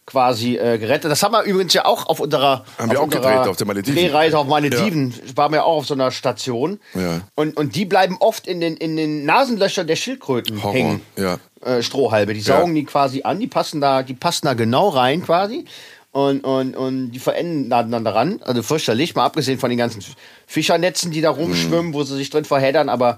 quasi 0.06 0.58
äh, 0.58 0.78
gerettet. 0.78 1.12
Das 1.12 1.24
haben 1.24 1.32
wir 1.32 1.44
übrigens 1.44 1.74
ja 1.74 1.86
auch 1.86 2.08
auf 2.08 2.20
unserer, 2.20 2.66
haben 2.78 2.92
wir 2.92 3.02
auch 3.02 3.10
gedreht 3.10 3.48
auf 3.48 3.58
der 3.58 3.68
Malediven. 3.68 3.96
Drehreise 3.96 4.38
auf 4.38 4.48
Malediven. 4.48 5.12
Ja. 5.12 5.38
Waren 5.38 5.54
wir 5.54 5.66
auch 5.66 5.78
auf 5.78 5.88
so 5.88 5.94
einer 5.94 6.12
Station. 6.12 6.80
Ja. 6.94 7.22
Und, 7.36 7.56
und 7.56 7.76
die 7.76 7.86
bleiben 7.86 8.18
oft 8.20 8.48
in 8.48 8.60
den, 8.60 8.76
in 8.78 8.98
den 8.98 9.26
Nasenlöchern 9.26 9.88
der 9.88 9.96
Schildkröten 9.96 10.64
Horror. 10.64 10.74
hängen. 10.74 11.02
Ja. 11.18 11.38
Äh, 11.64 11.84
Strohhalme. 11.84 12.34
Die 12.34 12.42
saugen 12.42 12.76
ja. 12.76 12.82
die 12.82 12.86
quasi 12.86 13.22
an, 13.24 13.40
die 13.40 13.48
passen 13.48 13.82
da, 13.82 14.04
die 14.04 14.14
passen 14.14 14.48
da 14.48 14.54
genau 14.54 14.90
rein 14.90 15.24
quasi. 15.24 15.66
Und, 16.12 16.44
und, 16.44 16.76
und 16.76 17.12
die 17.12 17.20
verenden 17.20 17.70
dann 17.70 18.04
daran. 18.04 18.42
Also 18.44 18.64
fürchterlich, 18.64 19.16
mal 19.16 19.26
abgesehen 19.26 19.60
von 19.60 19.70
den 19.70 19.80
ganzen 19.80 20.04
Fischernetzen, 20.46 21.12
die 21.12 21.22
da 21.22 21.30
rumschwimmen, 21.30 21.88
mhm. 21.88 21.94
wo 21.94 22.04
sie 22.04 22.18
sich 22.18 22.30
drin 22.30 22.44
verheddern, 22.44 22.90
aber 22.90 23.18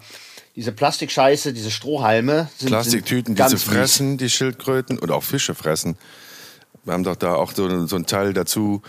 diese 0.55 0.71
Plastikscheiße, 0.71 1.53
diese 1.53 1.71
Strohhalme 1.71 2.49
sind 2.57 2.69
Plastiktüten, 2.69 3.35
sind 3.35 3.51
die 3.51 3.57
sie 3.57 3.65
fressen, 3.65 4.17
die 4.19 4.29
Schildkröten 4.29 4.99
oder 4.99 5.15
auch 5.15 5.23
Fische 5.23 5.55
fressen. 5.55 5.97
Wir 6.83 6.93
haben 6.93 7.03
doch 7.03 7.15
da 7.15 7.35
auch 7.35 7.53
so, 7.53 7.87
so 7.87 7.95
einen 7.95 8.05
Teil 8.05 8.33
dazu 8.33 8.83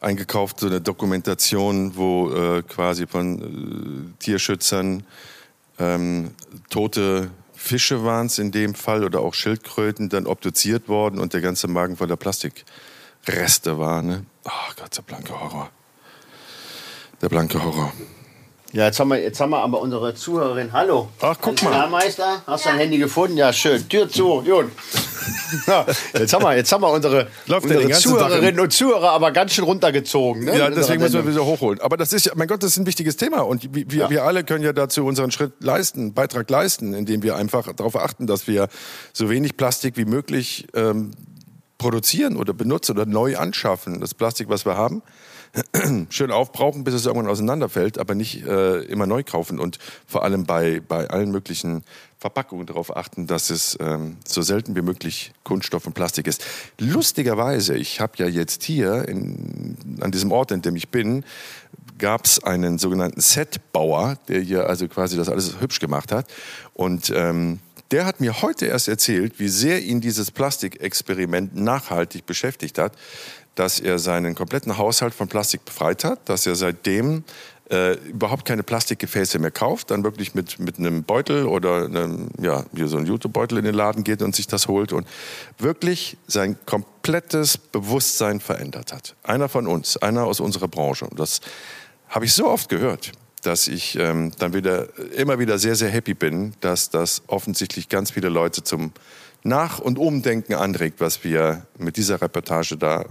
eingekauft, 0.00 0.60
so 0.60 0.66
eine 0.66 0.80
Dokumentation, 0.80 1.96
wo 1.96 2.30
äh, 2.30 2.62
quasi 2.62 3.08
von 3.08 4.12
äh, 4.12 4.22
Tierschützern 4.22 5.02
ähm, 5.80 6.30
tote 6.70 7.30
Fische 7.68 8.02
waren 8.02 8.26
es 8.26 8.38
in 8.38 8.50
dem 8.50 8.74
Fall 8.74 9.04
oder 9.04 9.20
auch 9.20 9.34
Schildkröten 9.34 10.08
dann 10.08 10.26
obduziert 10.26 10.88
worden 10.88 11.20
und 11.20 11.34
der 11.34 11.42
ganze 11.42 11.68
Magen 11.68 11.98
voller 11.98 12.16
Plastikreste 12.16 13.78
war. 13.78 14.00
Ne? 14.00 14.24
Oh 14.44 14.72
Gott, 14.80 14.96
der 14.96 15.02
blanke 15.02 15.38
Horror. 15.38 15.68
Der 17.20 17.28
blanke 17.28 17.62
Horror. 17.62 17.92
Ja, 18.72 18.86
jetzt 18.86 19.00
haben, 19.00 19.08
wir, 19.08 19.20
jetzt 19.20 19.38
haben 19.40 19.50
wir 19.50 19.58
aber 19.58 19.80
unsere 19.80 20.14
Zuhörerin. 20.14 20.72
Hallo. 20.72 21.10
Ach, 21.20 21.36
guck 21.40 21.62
mal. 21.62 21.88
Meister, 21.88 22.42
hast 22.46 22.64
du 22.64 22.70
dein 22.70 22.78
Handy 22.78 22.98
gefunden? 22.98 23.36
Ja, 23.36 23.52
schön. 23.52 23.86
Tür 23.86 24.08
zu. 24.08 24.42
Gut. 24.42 24.72
Ja, 25.66 25.86
jetzt, 26.14 26.32
haben 26.32 26.44
wir, 26.44 26.56
jetzt 26.56 26.72
haben 26.72 26.82
wir 26.82 26.90
unsere, 26.90 27.28
unsere 27.48 27.90
Zuhörerinnen 27.90 28.60
und 28.60 28.72
Zuhörer 28.72 29.10
aber 29.10 29.32
ganz 29.32 29.52
schön 29.52 29.64
runtergezogen. 29.64 30.44
Ne? 30.44 30.58
Ja, 30.58 30.70
deswegen 30.70 31.02
müssen 31.02 31.24
wir 31.24 31.30
wieder 31.30 31.44
hochholen. 31.44 31.80
Aber 31.80 31.96
das 31.96 32.12
ist 32.12 32.26
ja, 32.26 32.32
mein 32.36 32.48
Gott, 32.48 32.62
das 32.62 32.72
ist 32.72 32.78
ein 32.78 32.86
wichtiges 32.86 33.16
Thema. 33.16 33.40
Und 33.40 33.74
wir, 33.74 33.86
ja. 33.90 34.10
wir 34.10 34.24
alle 34.24 34.44
können 34.44 34.64
ja 34.64 34.72
dazu 34.72 35.04
unseren 35.04 35.30
Schritt 35.30 35.52
leisten, 35.60 36.14
Beitrag 36.14 36.48
leisten, 36.50 36.94
indem 36.94 37.22
wir 37.22 37.36
einfach 37.36 37.72
darauf 37.72 37.96
achten, 37.96 38.26
dass 38.26 38.46
wir 38.46 38.68
so 39.12 39.30
wenig 39.30 39.56
Plastik 39.56 39.96
wie 39.96 40.04
möglich 40.04 40.66
ähm, 40.74 41.12
produzieren 41.78 42.36
oder 42.36 42.52
benutzen 42.52 42.92
oder 42.92 43.06
neu 43.06 43.36
anschaffen. 43.36 44.00
Das 44.00 44.14
Plastik, 44.14 44.48
was 44.48 44.66
wir 44.66 44.76
haben, 44.76 45.02
schön 46.10 46.30
aufbrauchen, 46.30 46.84
bis 46.84 46.94
es 46.94 47.06
irgendwann 47.06 47.30
auseinanderfällt, 47.30 47.98
aber 47.98 48.14
nicht 48.14 48.44
äh, 48.44 48.80
immer 48.82 49.06
neu 49.06 49.22
kaufen 49.22 49.58
und 49.58 49.78
vor 50.06 50.24
allem 50.24 50.44
bei, 50.44 50.80
bei 50.86 51.08
allen 51.08 51.30
möglichen 51.30 51.84
Verpackungen 52.18 52.66
darauf 52.66 52.96
achten, 52.96 53.26
dass 53.26 53.50
es 53.50 53.76
ähm, 53.80 54.16
so 54.26 54.42
selten 54.42 54.74
wie 54.74 54.82
möglich 54.82 55.32
Kunststoff 55.44 55.86
und 55.86 55.92
Plastik 55.92 56.26
ist. 56.26 56.44
Lustigerweise, 56.78 57.76
ich 57.76 58.00
habe 58.00 58.14
ja 58.16 58.26
jetzt 58.26 58.64
hier 58.64 59.08
in, 59.08 59.76
an 60.00 60.10
diesem 60.10 60.32
Ort, 60.32 60.50
in 60.50 60.60
dem 60.60 60.74
ich 60.74 60.88
bin, 60.88 61.24
gab 61.98 62.24
es 62.24 62.42
einen 62.42 62.78
sogenannten 62.78 63.20
Setbauer, 63.20 64.18
der 64.26 64.40
hier 64.40 64.68
also 64.68 64.88
quasi 64.88 65.16
das 65.16 65.28
alles 65.28 65.60
hübsch 65.60 65.78
gemacht 65.78 66.10
hat 66.10 66.26
und 66.74 67.10
ähm, 67.14 67.60
der 67.90 68.04
hat 68.04 68.20
mir 68.20 68.42
heute 68.42 68.66
erst 68.66 68.88
erzählt, 68.88 69.38
wie 69.38 69.48
sehr 69.48 69.82
ihn 69.82 70.02
dieses 70.02 70.30
Plastikexperiment 70.30 71.56
nachhaltig 71.56 72.26
beschäftigt 72.26 72.76
hat 72.76 72.92
dass 73.58 73.80
er 73.80 73.98
seinen 73.98 74.36
kompletten 74.36 74.78
Haushalt 74.78 75.14
von 75.14 75.26
Plastik 75.26 75.64
befreit 75.64 76.04
hat, 76.04 76.28
dass 76.28 76.46
er 76.46 76.54
seitdem 76.54 77.24
äh, 77.70 77.94
überhaupt 78.08 78.44
keine 78.44 78.62
Plastikgefäße 78.62 79.38
mehr 79.38 79.50
kauft, 79.50 79.90
dann 79.90 80.04
wirklich 80.04 80.34
mit, 80.34 80.58
mit 80.58 80.78
einem 80.78 81.02
Beutel 81.04 81.46
oder 81.46 81.84
einem, 81.84 82.28
ja, 82.40 82.64
wie 82.72 82.86
so 82.88 82.96
ein 82.96 83.06
YouTube-Beutel 83.06 83.58
in 83.58 83.64
den 83.64 83.74
Laden 83.74 84.04
geht 84.04 84.22
und 84.22 84.34
sich 84.34 84.46
das 84.46 84.68
holt 84.68 84.92
und 84.92 85.06
wirklich 85.58 86.16
sein 86.26 86.56
komplettes 86.66 87.58
Bewusstsein 87.58 88.40
verändert 88.40 88.92
hat. 88.92 89.14
Einer 89.22 89.48
von 89.48 89.66
uns, 89.66 89.96
einer 89.98 90.24
aus 90.24 90.40
unserer 90.40 90.68
Branche. 90.68 91.06
Und 91.06 91.20
das 91.20 91.40
habe 92.08 92.24
ich 92.24 92.32
so 92.32 92.48
oft 92.48 92.68
gehört, 92.68 93.12
dass 93.42 93.68
ich 93.68 93.98
ähm, 93.98 94.32
dann 94.38 94.54
wieder 94.54 94.88
immer 95.14 95.38
wieder 95.38 95.58
sehr, 95.58 95.74
sehr 95.74 95.90
happy 95.90 96.14
bin, 96.14 96.54
dass 96.60 96.90
das 96.90 97.22
offensichtlich 97.26 97.88
ganz 97.88 98.10
viele 98.10 98.28
Leute 98.28 98.64
zum 98.64 98.92
Nach- 99.42 99.78
und 99.78 99.98
Umdenken 99.98 100.54
anregt, 100.54 101.00
was 101.00 101.22
wir 101.22 101.66
mit 101.78 101.96
dieser 101.96 102.20
Reportage 102.20 102.76
da 102.76 103.04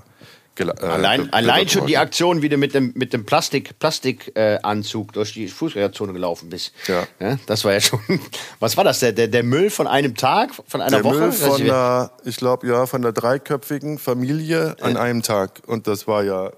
allein, 0.66 1.32
allein 1.34 1.68
schon 1.68 1.88
die 1.88 1.98
Aktion, 1.98 2.42
wie 2.42 2.50
du 2.50 2.58
mit 2.58 2.74
dem, 2.74 2.92
mit 2.96 3.14
dem 3.14 3.26
Plastik, 3.26 3.78
Plastikanzug 3.80 5.10
äh, 5.10 5.14
durch 5.14 5.34
die 5.34 5.48
Fußgängerzone 5.48 6.14
gelaufen 6.14 6.50
bist. 6.50 6.72
Ja. 6.88 7.08
ja. 7.20 7.38
Das 7.46 7.64
war 7.64 7.74
ja 7.74 7.82
schon. 7.82 8.00
Was 8.60 8.78
war 8.78 8.84
das? 8.84 9.00
Der, 9.00 9.12
der, 9.12 9.28
der 9.28 9.44
Müll 9.44 9.70
von 9.70 9.88
einem 9.88 10.16
Tag, 10.16 10.52
von 10.68 10.82
einer 10.82 10.98
der 10.98 11.04
Woche? 11.04 11.20
Müll 11.20 11.32
von 11.32 11.64
der, 11.64 12.12
ich 12.26 12.38
glaube, 12.38 12.68
ja, 12.68 12.86
von 12.86 13.02
der 13.02 13.12
dreiköpfigen 13.12 14.00
Familie 14.00 14.76
an 14.82 14.94
ja. 14.94 15.02
einem 15.02 15.22
Tag. 15.22 15.62
Und 15.68 15.88
das 15.88 16.08
war 16.08 16.24
ja 16.24 16.52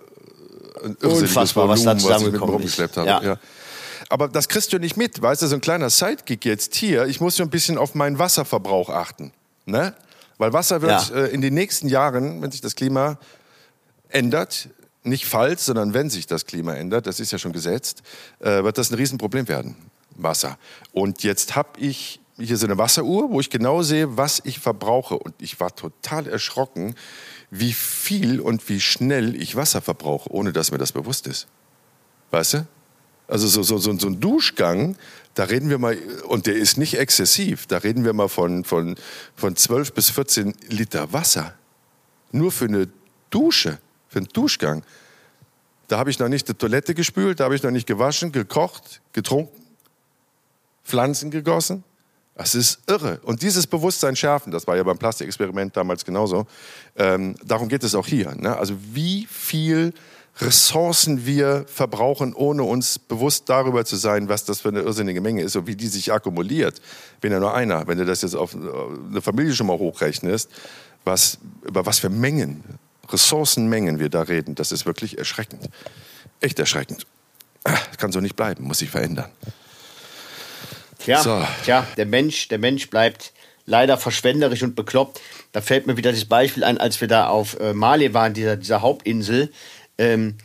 ein 0.84 0.96
unfassbar, 0.96 1.68
Volumen, 1.68 1.78
was 1.78 1.84
da 1.84 1.98
zusammengekommen 1.98 2.64
was 2.64 2.80
ist. 2.80 2.98
Habe. 2.98 3.08
Ja. 3.08 3.22
ja. 3.24 3.40
Aber 4.10 4.28
das 4.28 4.48
kriegst 4.50 4.74
du 4.74 4.80
nicht 4.80 4.98
mit, 4.98 5.22
weißt 5.22 5.44
du, 5.44 5.48
so 5.48 5.56
ein 5.56 5.62
kleiner 5.62 5.90
Sidekick 5.90 6.44
jetzt 6.46 6.76
hier. 6.76 7.06
Ich 7.06 7.22
muss 7.22 7.36
so 7.36 7.44
ein 7.44 7.50
bisschen 7.50 7.78
auf 7.78 7.94
meinen 7.94 8.18
Wasserverbrauch 8.18 8.90
achten. 8.90 9.32
Ne? 9.66 9.94
Weil 10.40 10.52
Wasser 10.54 10.82
wird 10.82 11.12
äh, 11.12 11.28
in 11.28 11.42
den 11.42 11.54
nächsten 11.54 11.90
Jahren, 11.90 12.42
wenn 12.42 12.50
sich 12.50 12.62
das 12.62 12.76
Klima 12.76 13.20
ändert, 14.10 14.70
nicht 15.04 15.26
falls, 15.26 15.66
sondern 15.66 15.94
wenn 15.94 16.10
sich 16.10 16.28
das 16.28 16.46
Klima 16.46 16.74
ändert, 16.74 17.08
das 17.08 17.20
ist 17.20 17.32
ja 17.32 17.38
schon 17.38 17.54
gesetzt, 17.54 18.04
äh, 18.40 18.64
wird 18.64 18.78
das 18.78 18.92
ein 18.92 18.96
Riesenproblem 18.96 19.48
werden, 19.48 19.76
Wasser. 20.16 20.58
Und 20.92 21.24
jetzt 21.24 21.56
habe 21.56 21.80
ich 21.80 22.20
hier 22.38 22.58
so 22.58 22.66
eine 22.66 22.78
Wasseruhr, 22.78 23.32
wo 23.32 23.40
ich 23.40 23.50
genau 23.50 23.82
sehe, 23.82 24.18
was 24.18 24.42
ich 24.44 24.60
verbrauche. 24.60 25.18
Und 25.18 25.36
ich 25.40 25.60
war 25.60 25.76
total 25.76 26.28
erschrocken, 26.28 26.96
wie 27.52 27.74
viel 27.74 28.40
und 28.40 28.68
wie 28.70 28.80
schnell 28.80 29.36
ich 29.36 29.56
Wasser 29.56 29.82
verbrauche, 29.82 30.32
ohne 30.32 30.54
dass 30.54 30.72
mir 30.72 30.78
das 30.78 30.92
bewusst 30.92 31.28
ist. 31.28 31.48
Weißt 32.32 32.54
du? 32.54 32.68
Also 33.28 33.48
so, 33.48 33.62
so, 33.62 33.78
so, 33.78 33.98
so 33.98 34.08
ein 34.08 34.20
Duschgang, 34.20 34.98
da 35.36 35.44
reden 35.44 35.70
wir 35.70 35.78
mal, 35.78 35.98
und 36.28 36.48
der 36.48 36.56
ist 36.56 36.78
nicht 36.78 36.98
exzessiv, 36.98 37.68
da 37.68 37.78
reden 37.78 38.04
wir 38.04 38.14
mal 38.14 38.28
von, 38.28 38.64
von, 38.64 38.96
von 39.36 39.56
12 39.56 39.94
bis 39.94 40.10
14 40.10 40.56
Liter 40.70 41.14
Wasser. 41.14 41.54
Nur 42.32 42.52
für 42.52 42.66
eine 42.66 42.88
Dusche 43.30 43.78
für 44.10 44.20
einen 44.20 44.28
Duschgang. 44.28 44.84
Da 45.88 45.98
habe 45.98 46.10
ich 46.10 46.20
noch 46.20 46.28
nicht 46.28 46.48
die 46.48 46.54
Toilette 46.54 46.94
gespült, 46.94 47.40
da 47.40 47.46
habe 47.46 47.56
ich 47.56 47.64
noch 47.64 47.72
nicht 47.72 47.88
gewaschen, 47.88 48.32
gekocht, 48.32 49.02
getrunken, 49.14 49.64
Pflanzen 50.84 51.32
gegossen. 51.32 51.84
Das 52.36 52.56
ist 52.56 52.80
irre. 52.88 53.20
Und 53.24 53.42
dieses 53.42 53.68
Bewusstsein 53.68 54.16
schärfen, 54.16 54.52
das 54.52 54.66
war 54.66 54.78
ja 54.78 54.84
beim 54.84 54.98
Plastikexperiment 54.98 55.76
damals 55.76 56.06
genauso, 56.06 56.48
ähm, 56.96 57.36
darum 57.44 57.68
geht 57.68 57.84
es 57.84 57.96
auch 57.96 58.08
hier. 58.08 58.34
Ne? 58.36 58.56
Also 58.56 58.76
wie 58.94 59.28
viel 59.30 59.94
Ressourcen 60.40 61.26
wir 61.26 61.66
verbrauchen, 61.68 62.34
ohne 62.34 62.64
uns 62.64 62.98
bewusst 62.98 63.50
darüber 63.50 63.84
zu 63.84 63.98
sein, 63.98 64.30
was 64.30 64.46
das 64.46 64.62
für 64.62 64.70
eine 64.70 64.82
irrsinnige 64.82 65.20
Menge 65.20 65.42
ist 65.42 65.58
und 65.58 65.68
wie 65.68 65.76
die 65.76 65.88
sich 65.88 66.14
akkumuliert. 66.14 66.82
Bin 67.20 67.34
ja 67.34 67.40
nur 67.40 67.54
einer. 67.54 67.88
Wenn 67.88 67.98
du 67.98 68.06
das 68.06 68.22
jetzt 68.22 68.36
auf 68.36 68.56
eine 68.56 69.22
Familie 69.22 69.54
schon 69.54 69.68
mal 69.68 69.78
hochrechnest, 69.78 70.50
was, 71.04 71.40
über 71.64 71.86
was 71.86 72.00
für 72.00 72.10
Mengen 72.10 72.64
Ressourcenmengen 73.12 74.00
wir 74.00 74.10
da 74.10 74.22
reden, 74.22 74.56
das 74.56 74.72
ist 74.72 74.86
wirklich 74.86 75.18
erschreckend. 75.18 75.70
Echt 76.42 76.60
erschreckend. 76.60 77.06
Das 77.64 77.98
kann 77.98 78.12
so 78.12 78.20
nicht 78.20 78.36
bleiben, 78.36 78.64
muss 78.64 78.80
sich 78.80 78.90
verändern. 78.90 79.30
Tja, 81.00 81.22
so. 81.22 81.46
tja 81.64 81.86
der, 81.98 82.06
Mensch, 82.06 82.48
der 82.48 82.58
Mensch 82.58 82.90
bleibt 82.90 83.34
leider 83.66 83.98
verschwenderisch 83.98 84.64
und 84.64 84.76
bekloppt. 84.76 85.22
Da 85.52 85.62
fällt 85.62 85.88
mir 85.88 85.98
wieder 85.98 86.12
das 86.12 86.26
Beispiel 86.26 86.64
ein, 86.64 86.78
als 86.78 87.00
wir 87.02 87.08
da 87.08 87.28
auf 87.28 87.60
äh, 87.60 87.74
Mali 87.74 88.14
waren, 88.14 88.34
dieser, 88.34 88.58
dieser 88.58 88.82
Hauptinsel, 88.82 89.52
ähm, 89.98 90.36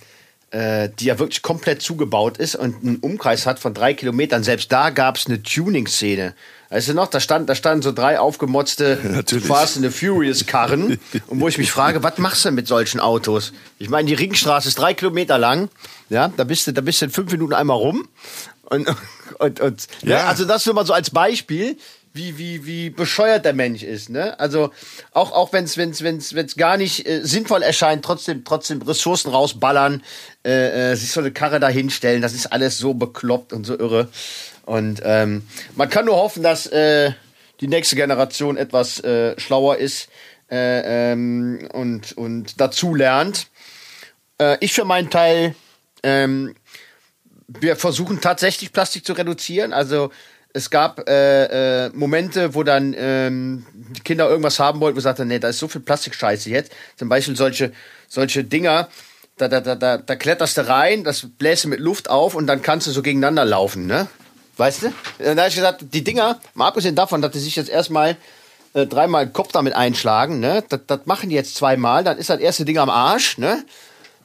äh, 0.50 0.88
die 0.98 1.06
ja 1.06 1.18
wirklich 1.18 1.42
komplett 1.42 1.82
zugebaut 1.82 2.38
ist 2.38 2.54
und 2.54 2.82
einen 2.82 2.96
Umkreis 2.96 3.46
hat 3.46 3.58
von 3.58 3.74
drei 3.74 3.94
Kilometern. 3.94 4.44
Selbst 4.44 4.70
da 4.70 4.90
gab 4.90 5.16
es 5.16 5.26
eine 5.26 5.42
Tuning-Szene. 5.42 6.34
Weißt 6.74 6.88
du 6.88 6.94
noch, 6.94 7.06
da, 7.06 7.20
stand, 7.20 7.48
da 7.48 7.54
standen 7.54 7.82
so 7.82 7.92
drei 7.92 8.18
aufgemotzte 8.18 8.98
Natürlich. 9.04 9.46
Fast 9.46 9.76
and 9.76 9.86
the 9.86 9.92
Furious 9.92 10.44
Karren. 10.44 10.98
und 11.28 11.40
wo 11.40 11.46
ich 11.46 11.56
mich 11.56 11.70
frage, 11.70 12.02
was 12.02 12.18
machst 12.18 12.44
du 12.44 12.50
mit 12.50 12.66
solchen 12.66 12.98
Autos? 12.98 13.52
Ich 13.78 13.88
meine, 13.88 14.08
die 14.08 14.14
Ringstraße 14.14 14.66
ist 14.66 14.80
drei 14.80 14.92
Kilometer 14.92 15.38
lang. 15.38 15.68
Ja, 16.10 16.32
da 16.36 16.42
bist 16.42 16.66
du, 16.66 16.72
da 16.72 16.80
bist 16.80 17.00
du 17.00 17.04
in 17.04 17.12
fünf 17.12 17.30
Minuten 17.30 17.54
einmal 17.54 17.76
rum. 17.76 18.08
Und, 18.64 18.88
und, 19.38 19.60
und 19.60 19.86
ne? 20.02 20.10
ja. 20.10 20.16
Ne? 20.16 20.24
also 20.24 20.46
das 20.46 20.66
nur 20.66 20.74
mal 20.74 20.84
so 20.84 20.92
als 20.92 21.10
Beispiel, 21.10 21.76
wie, 22.12 22.38
wie, 22.38 22.66
wie 22.66 22.90
bescheuert 22.90 23.44
der 23.44 23.52
Mensch 23.52 23.84
ist. 23.84 24.10
Ne? 24.10 24.36
Also 24.40 24.72
auch, 25.12 25.30
auch 25.30 25.52
wenn 25.52 25.62
es 25.62 25.76
wenn's, 25.76 26.02
wenn's, 26.02 26.34
wenn's 26.34 26.56
gar 26.56 26.76
nicht 26.76 27.06
äh, 27.06 27.20
sinnvoll 27.22 27.62
erscheint, 27.62 28.04
trotzdem, 28.04 28.44
trotzdem 28.44 28.82
Ressourcen 28.82 29.30
rausballern, 29.30 30.02
äh, 30.44 30.90
äh, 30.90 30.94
sich 30.96 31.12
so 31.12 31.20
eine 31.20 31.30
Karre 31.30 31.60
dahinstellen, 31.60 32.20
das 32.20 32.34
ist 32.34 32.52
alles 32.52 32.78
so 32.78 32.94
bekloppt 32.94 33.52
und 33.52 33.64
so 33.64 33.78
irre. 33.78 34.08
Und 34.64 35.02
ähm, 35.04 35.46
man 35.76 35.90
kann 35.90 36.06
nur 36.06 36.16
hoffen, 36.16 36.42
dass 36.42 36.66
äh, 36.66 37.12
die 37.60 37.68
nächste 37.68 37.96
Generation 37.96 38.56
etwas 38.56 39.00
äh, 39.00 39.38
schlauer 39.38 39.76
ist 39.76 40.08
äh, 40.50 41.12
ähm, 41.12 41.68
und, 41.72 42.12
und 42.12 42.60
dazu 42.60 42.94
lernt. 42.94 43.48
Äh, 44.38 44.56
ich 44.60 44.72
für 44.72 44.84
meinen 44.84 45.10
Teil, 45.10 45.54
ähm, 46.02 46.54
wir 47.46 47.76
versuchen 47.76 48.20
tatsächlich 48.20 48.72
Plastik 48.72 49.06
zu 49.06 49.12
reduzieren. 49.12 49.72
Also 49.72 50.10
es 50.52 50.70
gab 50.70 51.08
äh, 51.08 51.86
äh, 51.86 51.90
Momente, 51.92 52.54
wo 52.54 52.62
dann 52.62 52.94
ähm, 52.96 53.66
die 53.72 54.00
Kinder 54.00 54.28
irgendwas 54.28 54.58
haben 54.58 54.80
wollten, 54.80 54.96
wo 54.96 55.00
sie 55.00 55.04
sagten, 55.04 55.28
nee, 55.28 55.38
da 55.38 55.48
ist 55.48 55.58
so 55.58 55.68
viel 55.68 55.80
Plastikscheiße 55.80 56.48
jetzt. 56.48 56.72
Zum 56.96 57.08
Beispiel 57.08 57.36
solche, 57.36 57.72
solche 58.08 58.44
Dinger, 58.44 58.88
da, 59.36 59.48
da, 59.48 59.60
da, 59.60 59.74
da, 59.74 59.98
da 59.98 60.16
kletterst 60.16 60.56
du 60.56 60.66
rein, 60.68 61.02
das 61.04 61.26
bläst 61.38 61.64
du 61.64 61.68
mit 61.68 61.80
Luft 61.80 62.08
auf 62.08 62.34
und 62.34 62.46
dann 62.46 62.62
kannst 62.62 62.86
du 62.86 62.92
so 62.92 63.02
gegeneinander 63.02 63.44
laufen, 63.44 63.86
ne? 63.86 64.08
Weißt 64.56 64.82
du? 64.82 64.92
Da 65.18 65.30
habe 65.30 65.48
ich 65.48 65.54
gesagt, 65.54 65.84
die 65.92 66.04
Dinger, 66.04 66.38
mal 66.54 66.68
abgesehen 66.68 66.94
davon, 66.94 67.22
dass 67.22 67.32
die 67.32 67.40
sich 67.40 67.56
jetzt 67.56 67.70
erstmal 67.70 68.16
äh, 68.74 68.86
dreimal 68.86 69.26
den 69.26 69.32
Kopf 69.32 69.52
damit 69.52 69.74
einschlagen, 69.74 70.40
ne? 70.40 70.62
Das, 70.68 70.80
das 70.86 71.00
machen 71.06 71.28
die 71.28 71.34
jetzt 71.34 71.56
zweimal, 71.56 72.04
dann 72.04 72.18
ist 72.18 72.30
das 72.30 72.40
erste 72.40 72.64
Ding 72.64 72.78
am 72.78 72.90
Arsch, 72.90 73.38
ne? 73.38 73.64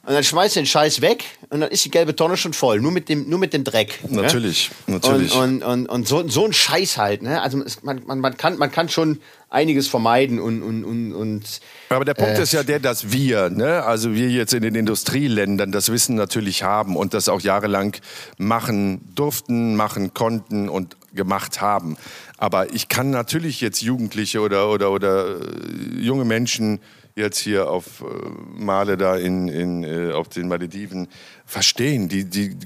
Und 0.02 0.14
dann 0.14 0.24
schmeißt 0.24 0.56
du 0.56 0.60
den 0.60 0.66
Scheiß 0.66 1.02
weg 1.02 1.24
und 1.50 1.60
dann 1.60 1.70
ist 1.70 1.84
die 1.84 1.90
gelbe 1.90 2.16
Tonne 2.16 2.38
schon 2.38 2.54
voll, 2.54 2.80
nur 2.80 2.90
mit 2.90 3.10
dem, 3.10 3.28
nur 3.28 3.38
mit 3.38 3.52
dem 3.52 3.64
Dreck. 3.64 4.00
Natürlich, 4.08 4.70
ne? 4.86 4.94
natürlich. 4.94 5.34
Und, 5.34 5.62
und, 5.62 5.62
und, 5.62 5.86
und 5.86 6.08
so, 6.08 6.26
so 6.26 6.46
ein 6.46 6.54
Scheiß 6.54 6.96
halt, 6.96 7.20
ne? 7.20 7.42
Also 7.42 7.62
man, 7.82 8.00
man, 8.06 8.18
man, 8.18 8.36
kann, 8.38 8.56
man 8.56 8.72
kann 8.72 8.88
schon 8.88 9.20
einiges 9.50 9.88
vermeiden 9.88 10.40
und, 10.40 10.62
und, 10.62 10.84
und, 10.84 11.12
und 11.12 11.60
aber 11.90 12.06
der 12.06 12.14
Punkt 12.14 12.38
äh, 12.38 12.42
ist 12.42 12.52
ja 12.52 12.62
der, 12.62 12.78
dass 12.78 13.12
wir, 13.12 13.50
ne, 13.50 13.82
also 13.82 14.14
wir 14.14 14.30
jetzt 14.30 14.54
in 14.54 14.62
den 14.62 14.74
Industrieländern 14.74 15.70
das 15.70 15.92
Wissen 15.92 16.14
natürlich 16.14 16.62
haben 16.62 16.96
und 16.96 17.12
das 17.12 17.28
auch 17.28 17.40
jahrelang 17.40 17.96
machen 18.38 19.12
durften, 19.14 19.76
machen 19.76 20.14
konnten 20.14 20.68
und 20.70 20.96
gemacht 21.12 21.60
haben. 21.60 21.96
Aber 22.38 22.72
ich 22.72 22.88
kann 22.88 23.10
natürlich 23.10 23.60
jetzt 23.60 23.82
Jugendliche 23.82 24.40
oder, 24.40 24.70
oder, 24.70 24.92
oder 24.92 25.40
äh, 25.40 26.00
junge 26.00 26.24
Menschen 26.24 26.80
jetzt 27.20 27.38
hier 27.38 27.70
auf 27.70 28.02
äh, 28.02 28.04
Male 28.60 28.96
da 28.96 29.16
in, 29.16 29.48
in, 29.48 29.84
äh, 29.84 30.12
auf 30.12 30.28
den 30.28 30.48
Malediven 30.48 31.08
verstehen. 31.46 32.08
Die, 32.08 32.24
die, 32.24 32.56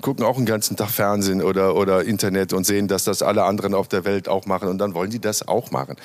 gucken 0.00 0.24
auch 0.24 0.36
den 0.36 0.46
ganzen 0.46 0.76
Tag 0.76 0.90
Fernsehen 0.90 1.42
oder, 1.42 1.74
oder 1.74 2.04
Internet 2.04 2.52
und 2.52 2.64
sehen, 2.64 2.88
dass 2.88 3.04
das 3.04 3.22
alle 3.22 3.44
anderen 3.44 3.74
auf 3.74 3.88
der 3.88 4.04
Welt 4.04 4.28
auch 4.28 4.46
machen. 4.46 4.68
Und 4.68 4.78
dann 4.78 4.94
wollen 4.94 5.10
die 5.10 5.20
das 5.20 5.46
auch 5.48 5.70
machen. 5.70 5.96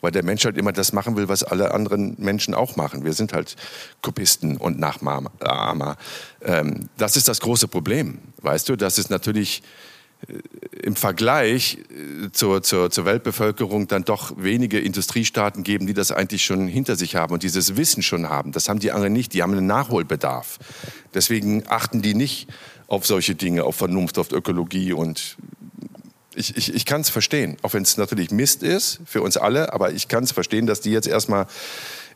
Weil 0.00 0.12
der 0.12 0.24
Mensch 0.24 0.44
halt 0.44 0.56
immer 0.56 0.72
das 0.72 0.92
machen 0.92 1.16
will, 1.16 1.28
was 1.28 1.42
alle 1.42 1.74
anderen 1.74 2.16
Menschen 2.18 2.54
auch 2.54 2.76
machen. 2.76 3.04
Wir 3.04 3.12
sind 3.12 3.32
halt 3.32 3.56
Kopisten 4.00 4.56
und 4.56 4.78
Nachahmer. 4.78 5.96
Ähm, 6.42 6.88
das 6.96 7.16
ist 7.16 7.28
das 7.28 7.40
große 7.40 7.68
Problem. 7.68 8.18
Weißt 8.42 8.68
du, 8.68 8.76
das 8.76 8.98
ist 8.98 9.10
natürlich 9.10 9.62
im 10.82 10.96
Vergleich 10.96 11.78
äh, 11.90 12.30
zur, 12.32 12.62
zur, 12.62 12.90
zur, 12.90 13.04
Weltbevölkerung 13.04 13.88
dann 13.88 14.04
doch 14.04 14.32
wenige 14.36 14.78
Industriestaaten 14.78 15.62
geben, 15.62 15.86
die 15.86 15.94
das 15.94 16.12
eigentlich 16.12 16.44
schon 16.44 16.68
hinter 16.68 16.96
sich 16.96 17.16
haben 17.16 17.32
und 17.32 17.42
dieses 17.42 17.76
Wissen 17.76 18.02
schon 18.02 18.28
haben. 18.28 18.52
Das 18.52 18.68
haben 18.68 18.78
die 18.78 18.92
anderen 18.92 19.12
nicht. 19.12 19.32
Die 19.34 19.42
haben 19.42 19.52
einen 19.52 19.66
Nachholbedarf. 19.66 20.58
Deswegen 21.14 21.64
achten 21.68 22.02
die 22.02 22.14
nicht 22.14 22.48
auf 22.86 23.06
solche 23.06 23.34
Dinge, 23.34 23.64
auf 23.64 23.76
Vernunft, 23.76 24.18
auf 24.18 24.32
Ökologie 24.32 24.92
und 24.92 25.36
ich, 26.34 26.56
ich, 26.56 26.74
ich 26.74 26.86
kann 26.86 27.00
es 27.00 27.10
verstehen, 27.10 27.56
auch 27.62 27.74
wenn 27.74 27.82
es 27.82 27.96
natürlich 27.96 28.30
Mist 28.30 28.62
ist 28.62 29.00
für 29.04 29.20
uns 29.20 29.36
alle, 29.36 29.72
aber 29.72 29.92
ich 29.92 30.06
kann 30.06 30.22
es 30.22 30.32
verstehen, 30.32 30.66
dass 30.66 30.80
die 30.80 30.90
jetzt 30.90 31.08
erstmal 31.08 31.46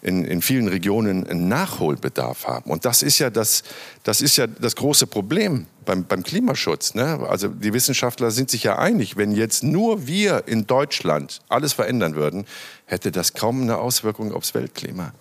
in, 0.03 0.25
in 0.25 0.41
vielen 0.41 0.69
Regionen 0.69 1.27
einen 1.27 1.49
Nachholbedarf 1.49 2.47
haben. 2.47 2.71
Und 2.71 2.85
das 2.85 3.03
ist 3.03 3.19
ja 3.19 3.31
das, 3.31 3.65
das, 4.05 4.21
ist 4.21 4.37
ja 4.37 4.47
das 4.47 4.77
große 4.77 5.07
Problem 5.07 5.67
beim, 5.85 6.05
beim 6.05 6.23
Klimaschutz. 6.23 6.95
Ne? 6.95 7.21
Also 7.29 7.49
die 7.49 7.73
Wissenschaftler 7.73 8.31
sind 8.31 8.51
sich 8.51 8.65
ja 8.65 8.79
einig, 8.79 9.17
wenn 9.17 9.33
jetzt 9.33 9.63
nur 9.63 10.07
wir 10.07 10.45
in 10.47 10.67
Deutschland 10.67 11.41
alles 11.49 11.73
verändern 11.73 12.15
würden, 12.15 12.47
hätte 12.87 13.11
das 13.11 13.35
kaum 13.35 13.63
eine 13.63 13.79
Auswirkung 13.79 14.33
aufs 14.33 14.55
Weltklima. 14.55 15.13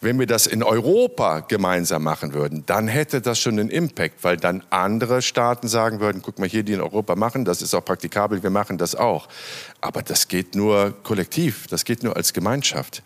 Wenn 0.00 0.18
wir 0.18 0.26
das 0.26 0.48
in 0.48 0.64
Europa 0.64 1.40
gemeinsam 1.40 2.02
machen 2.02 2.34
würden, 2.34 2.64
dann 2.66 2.88
hätte 2.88 3.20
das 3.20 3.38
schon 3.38 3.58
einen 3.58 3.70
Impact, 3.70 4.24
weil 4.24 4.36
dann 4.36 4.64
andere 4.70 5.22
Staaten 5.22 5.68
sagen 5.68 6.00
würden, 6.00 6.22
guck 6.22 6.40
mal 6.40 6.48
hier, 6.48 6.64
die 6.64 6.72
in 6.72 6.80
Europa 6.80 7.14
machen, 7.14 7.44
das 7.44 7.62
ist 7.62 7.72
auch 7.72 7.84
praktikabel, 7.84 8.42
wir 8.42 8.50
machen 8.50 8.78
das 8.78 8.96
auch. 8.96 9.28
Aber 9.80 10.02
das 10.02 10.26
geht 10.26 10.56
nur 10.56 10.92
kollektiv, 11.04 11.68
das 11.68 11.84
geht 11.84 12.02
nur 12.02 12.16
als 12.16 12.32
Gemeinschaft. 12.32 13.04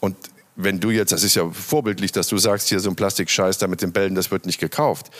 Und 0.00 0.16
wenn 0.64 0.80
du 0.80 0.90
jetzt, 0.90 1.12
das 1.12 1.22
ist 1.22 1.34
ja 1.34 1.48
vorbildlich, 1.50 2.12
dass 2.12 2.28
du 2.28 2.38
sagst, 2.38 2.68
hier 2.68 2.80
so 2.80 2.90
ein 2.90 2.96
Plastikscheiß 2.96 3.58
da 3.58 3.66
mit 3.66 3.82
den 3.82 3.92
Bällen, 3.92 4.14
das 4.14 4.30
wird 4.30 4.46
nicht 4.46 4.60
gekauft. 4.60 5.10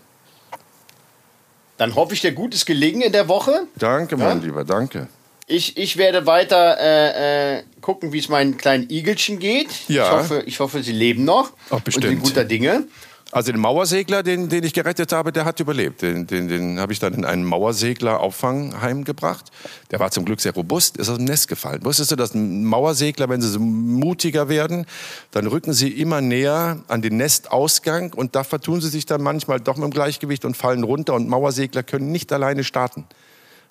Dann 1.81 1.95
hoffe 1.95 2.12
ich 2.12 2.21
dir 2.21 2.33
gutes 2.33 2.66
Gelingen 2.66 3.01
in 3.01 3.12
der 3.12 3.27
Woche. 3.27 3.66
Danke, 3.77 4.19
mein 4.19 4.40
ja? 4.40 4.45
Lieber, 4.45 4.64
danke. 4.64 5.09
Ich, 5.47 5.79
ich 5.79 5.97
werde 5.97 6.27
weiter 6.27 6.77
äh, 6.79 7.57
äh, 7.57 7.62
gucken, 7.81 8.12
wie 8.12 8.19
es 8.19 8.29
meinen 8.29 8.59
kleinen 8.59 8.90
Igelchen 8.90 9.38
geht. 9.38 9.69
Ja. 9.88 10.05
Ich 10.05 10.11
hoffe, 10.11 10.43
ich 10.45 10.61
hoffe, 10.61 10.83
sie 10.83 10.93
leben 10.93 11.25
noch. 11.25 11.55
Ach, 11.71 11.81
bestimmt. 11.81 12.05
Und 12.05 12.11
sind 12.11 12.23
guter 12.23 12.45
Dinge. 12.45 12.85
Also 13.33 13.53
den 13.53 13.61
Mauersegler, 13.61 14.25
den, 14.25 14.49
den 14.49 14.64
ich 14.64 14.75
gerettet 14.75 15.12
habe, 15.12 15.31
der 15.31 15.45
hat 15.45 15.61
überlebt. 15.61 16.03
Den, 16.03 16.27
den, 16.27 16.49
den 16.49 16.81
habe 16.81 16.93
ich 16.93 16.99
dann 16.99 17.14
in 17.14 17.25
ein 17.25 17.45
Mauersegler-Auffangheim 17.45 19.05
gebracht. 19.05 19.53
Der 19.93 20.01
war 20.01 20.11
zum 20.11 20.25
Glück 20.25 20.40
sehr 20.40 20.53
robust, 20.53 20.97
ist 20.97 21.09
aus 21.09 21.19
dem 21.19 21.27
Nest 21.27 21.47
gefallen. 21.47 21.85
Wusstest 21.85 22.11
du, 22.11 22.16
dass 22.16 22.35
Mauersegler, 22.35 23.29
wenn 23.29 23.40
sie 23.40 23.49
so 23.49 23.61
mutiger 23.61 24.49
werden, 24.49 24.85
dann 25.31 25.47
rücken 25.47 25.73
sie 25.73 25.90
immer 25.90 26.21
näher 26.21 26.81
an 26.88 27.03
den 27.03 27.19
Nestausgang 27.19 28.12
und 28.14 28.35
da 28.35 28.43
vertun 28.43 28.81
sie 28.81 28.88
sich 28.88 29.07
dann 29.07 29.23
manchmal 29.23 29.61
doch 29.61 29.77
mit 29.77 29.85
dem 29.85 29.93
Gleichgewicht 29.93 30.45
und 30.45 30.57
fallen 30.57 30.83
runter. 30.83 31.14
Und 31.14 31.29
Mauersegler 31.29 31.85
können 31.85 32.11
nicht 32.11 32.33
alleine 32.33 32.64
starten, 32.64 33.05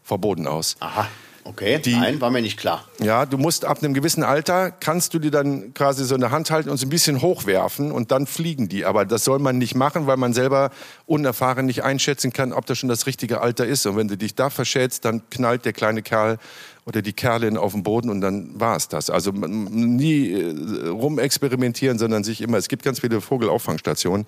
vor 0.04 0.19
Boden 0.19 0.48
aus. 0.48 0.78
Aha. 0.80 1.08
Okay, 1.43 1.80
die, 1.80 1.95
nein, 1.95 2.21
war 2.21 2.30
mir 2.30 2.41
nicht 2.41 2.58
klar. 2.58 2.86
Ja, 2.99 3.25
du 3.25 3.38
musst 3.38 3.65
ab 3.65 3.82
einem 3.82 3.93
gewissen 3.93 4.23
Alter, 4.23 4.71
kannst 4.71 5.13
du 5.13 5.19
die 5.19 5.32
dann 5.32 5.73
quasi 5.73 6.06
so 6.06 6.15
in 6.15 6.21
der 6.21 6.32
Hand 6.32 6.52
halten 6.52 6.69
und 6.69 6.78
so 6.78 6.86
ein 6.86 6.89
bisschen 6.89 7.21
hochwerfen 7.21 7.91
und 7.91 8.12
dann 8.12 8.28
fliegen 8.28 8.69
die. 8.69 8.86
Aber 8.86 9.06
das 9.06 9.23
soll 9.23 9.39
man 9.39 9.58
nicht 9.58 9.75
machen, 9.75 10.08
weil 10.08 10.17
man 10.17 10.34
selber 10.34 10.71
unerfahren 11.06 11.65
nicht 11.65 11.84
einschätzen 11.84 12.34
kann, 12.34 12.54
ob 12.54 12.65
das 12.65 12.78
schon 12.78 12.89
das 12.89 13.06
richtige 13.06 13.41
Alter 13.41 13.65
ist. 13.65 13.86
Und 13.86 13.97
wenn 13.97 14.08
du 14.08 14.17
dich 14.17 14.36
da 14.36 14.49
verschätzt, 14.49 15.06
dann 15.06 15.21
knallt 15.30 15.65
der 15.65 15.73
kleine 15.73 16.02
Kerl 16.02 16.38
oder 16.86 17.02
die 17.02 17.13
Kerlin 17.13 17.58
auf 17.58 17.73
den 17.73 17.84
Boden 17.84 18.10
und 18.10 18.21
dann 18.21 18.60
war 18.60 18.75
es 18.75 18.88
das. 18.88 19.10
Also 19.10 19.32
nie 19.32 20.34
äh, 20.34 20.88
rumexperimentieren, 20.88 21.99
sondern 21.99 22.23
sich 22.23 22.41
immer, 22.41 22.58
es 22.58 22.67
gibt 22.67 22.84
ganz 22.84 22.99
viele 22.99 23.21
Vogelauffangstationen, 23.21 24.25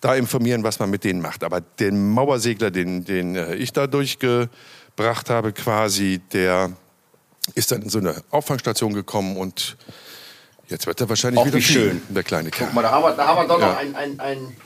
da 0.00 0.14
informieren, 0.16 0.64
was 0.64 0.78
man 0.78 0.90
mit 0.90 1.04
denen 1.04 1.20
macht. 1.20 1.44
Aber 1.44 1.60
den 1.60 2.10
Mauersegler, 2.10 2.70
den, 2.70 3.04
den 3.04 3.36
äh, 3.36 3.54
ich 3.54 3.72
da 3.72 3.86
durchge 3.86 4.48
gebracht 4.96 5.30
habe, 5.30 5.52
quasi, 5.52 6.20
der 6.32 6.72
ist 7.54 7.72
dann 7.72 7.82
in 7.82 7.88
so 7.88 7.98
eine 7.98 8.22
Auffangstation 8.30 8.92
gekommen 8.94 9.36
und 9.36 9.76
jetzt 10.68 10.86
wird 10.86 11.00
er 11.00 11.08
wahrscheinlich 11.08 11.40
Auch 11.40 11.46
wieder 11.46 11.58
wie 11.58 11.62
schön, 11.62 12.02
der 12.08 12.22
kleine 12.22 12.50
Kerl. 12.50 12.68
Guck 12.68 12.74
mal, 12.74 12.82
da 12.82 12.90
haben 12.90 13.02
wir, 13.02 13.12
da 13.12 13.26
haben 13.26 13.42
wir 13.42 13.48
doch 13.48 13.60
ja. 13.60 13.68
noch 13.68 13.76
ein, 13.76 13.96
ein, 13.96 14.20
ein, 14.20 14.56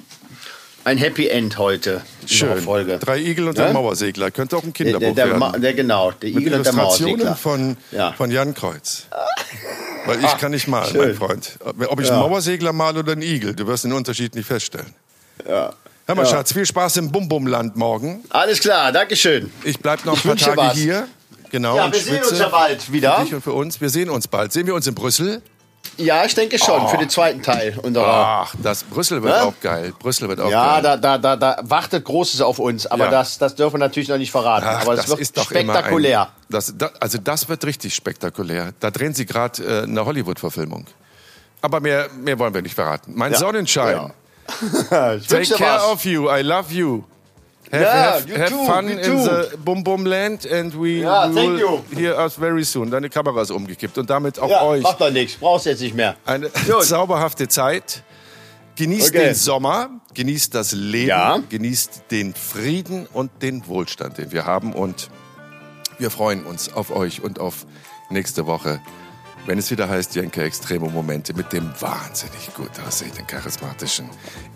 ein, 0.85 0.99
Happy 0.99 1.29
End 1.29 1.59
heute 1.59 2.03
Schön. 2.27 2.61
Folge. 2.61 2.99
Drei 2.99 3.19
Igel 3.19 3.49
und 3.49 3.59
ja? 3.59 3.67
ein 3.67 3.73
Mauersegler. 3.73 4.31
Könnte 4.31 4.57
auch 4.57 4.62
ein 4.62 4.73
Kinderbuch 4.73 5.15
der, 5.15 5.27
der, 5.27 5.41
werden. 5.41 5.62
Der, 5.62 5.75
genau, 5.75 6.11
der 6.12 6.29
Igel 6.29 6.43
Mit 6.43 6.55
und 6.55 6.67
der 6.67 6.73
Mauersegler. 6.75 7.37
Von, 7.37 7.77
ja. 7.91 8.12
von 8.12 8.31
Jan 8.31 8.55
Kreuz. 8.55 9.07
Weil 10.07 10.25
ich 10.25 10.39
kann 10.39 10.53
nicht 10.53 10.69
malen, 10.69 10.91
Schön. 10.93 11.01
mein 11.01 11.15
Freund. 11.15 11.59
Ob 11.65 12.01
ich 12.01 12.11
einen 12.11 12.21
Mauersegler 12.21 12.73
male 12.73 13.01
oder 13.01 13.12
einen 13.12 13.23
Igel, 13.23 13.55
du 13.55 13.67
wirst 13.67 13.85
den 13.85 13.93
Unterschied 13.93 14.35
nicht 14.37 14.47
feststellen. 14.47 14.95
Ja. 15.49 15.73
Hör 16.07 16.14
mal, 16.14 16.25
ja. 16.25 16.31
Schatz, 16.31 16.53
viel 16.53 16.64
Spaß 16.64 16.99
im 16.99 17.11
Bum-Bum-Land 17.11 17.75
morgen. 17.75 18.23
Alles 18.31 18.61
klar, 18.61 18.92
Dankeschön. 18.92 19.53
Ich 19.64 19.81
bleib 19.81 20.05
noch 20.05 20.14
ein 20.14 20.23
paar 20.23 20.37
Tage 20.37 20.57
was. 20.57 20.77
hier. 20.77 21.09
Genau, 21.51 21.77
ja, 21.77 21.92
wir 21.92 21.99
sehen 21.99 22.23
uns 22.23 22.38
ja 22.38 22.49
bald 22.49 22.92
wieder. 22.92 23.16
Für 23.16 23.25
dich 23.25 23.35
und 23.35 23.42
für 23.42 23.53
uns. 23.53 23.81
Wir 23.81 23.90
sehen 23.90 24.09
uns 24.11 24.29
bald. 24.29 24.53
Sehen 24.53 24.69
wir 24.69 24.75
uns 24.77 24.87
in 24.87 24.95
Brüssel? 24.95 25.42
Ja, 25.97 26.25
ich 26.25 26.35
denke 26.35 26.59
schon, 26.59 26.81
oh. 26.81 26.87
für 26.88 26.99
den 26.99 27.09
zweiten 27.09 27.42
Teil 27.42 27.77
unserer. 27.83 28.45
Ach, 28.45 28.55
das 28.62 28.85
Brüssel 28.85 29.21
wird 29.23 29.35
ja? 29.35 29.42
auch 29.45 29.55
geil. 29.61 29.92
Brüssel 29.99 30.29
wird 30.29 30.38
auch 30.38 30.51
ja, 30.51 30.81
geil. 30.81 30.85
Ja, 30.85 30.97
da, 30.97 31.19
da, 31.19 31.37
da, 31.37 31.57
da 31.57 31.62
wartet 31.69 32.05
Großes 32.05 32.40
auf 32.40 32.61
uns, 32.61 32.87
aber 32.87 33.07
ja. 33.07 33.11
das, 33.11 33.38
das 33.38 33.57
dürfen 33.57 33.75
wir 33.75 33.79
natürlich 33.79 34.09
noch 34.09 34.19
nicht 34.19 34.31
verraten. 34.31 34.66
Ach, 34.69 34.83
aber 34.83 34.95
das, 34.95 35.07
das 35.07 35.19
wird 35.19 35.45
spektakulär. 35.45 36.23
Ein, 36.23 36.29
das, 36.51 36.73
das, 36.77 36.90
also 37.01 37.19
das 37.19 37.49
wird 37.49 37.64
richtig 37.64 37.95
spektakulär. 37.95 38.73
Da 38.79 38.92
drehen 38.92 39.14
sie 39.14 39.27
gerade 39.27 39.62
äh, 39.62 39.83
eine 39.83 40.05
Hollywood-Verfilmung. 40.05 40.87
Aber 41.62 41.81
mehr, 41.81 42.09
mehr 42.12 42.38
wollen 42.38 42.55
wir 42.55 42.62
nicht 42.62 42.75
verraten. 42.75 43.12
Mein 43.16 43.35
Sonnenschein. 43.35 44.12
Take 45.29 45.55
care 45.57 45.77
was. 45.79 45.93
of 45.93 46.05
you. 46.05 46.29
I 46.31 46.43
love 46.43 46.73
you. 46.73 47.05
Have, 47.73 47.83
Ja, 47.83 47.93
have, 48.13 48.29
you 48.29 48.37
have 48.39 48.51
too, 48.51 48.65
fun 48.65 48.85
you 48.89 48.97
in 48.99 49.03
too. 49.03 49.25
the 49.25 49.57
Bum 49.57 49.83
Bum 49.83 50.07
Land 50.07 50.47
and 50.47 50.73
we 50.81 51.01
Ja, 51.01 51.29
will 51.35 51.59
you. 51.59 51.81
hear 51.93 52.17
us 52.17 52.35
very 52.37 52.63
soon. 52.65 52.91
Deine 52.91 53.11
Kamera 53.11 53.43
ist 53.43 53.51
umgekippt 53.51 53.99
und 53.99 54.09
damit 54.09 54.39
auch 54.39 54.49
Ja, 54.49 54.63
euch 54.63 54.83
macht 54.85 55.01
doch 55.01 55.11
nichts. 55.11 55.37
Brauchst 55.37 55.67
jetzt 55.67 55.81
nicht 55.81 55.95
mehr. 55.97 56.15
eine 56.25 56.49
Gut. 56.67 56.85
zauberhafte 56.85 57.49
Zeit. 57.49 58.03
Genießt 58.77 59.09
Okay. 59.09 59.25
den 59.27 59.35
Sommer, 59.35 59.89
genießt 60.15 60.55
das 60.55 60.73
Leben, 60.73 61.09
Ja. 61.09 61.39
genießt 61.49 62.03
den 62.11 62.35
Frieden 62.35 63.07
und 63.13 63.31
den 63.43 63.67
Wohlstand, 63.67 64.19
den 64.19 64.31
wir 64.33 64.45
haben. 64.45 64.73
Und 64.75 65.09
wir 65.99 66.11
freuen 66.11 66.45
uns 66.45 66.73
auf 66.73 66.95
euch 66.95 67.23
und 67.23 67.41
auf 67.41 67.67
nächste 68.11 68.47
Woche, 68.47 68.81
wenn 69.47 69.59
es 69.59 69.71
wieder 69.71 69.89
heißt, 69.89 70.15
Jenke 70.15 70.43
Extreme 70.43 70.89
Momente 70.91 71.33
mit 71.35 71.53
dem 71.53 71.71
wahnsinnig 71.81 72.53
gut 72.55 72.71
aussehenden, 72.87 73.27
charismatischen, 73.27 74.07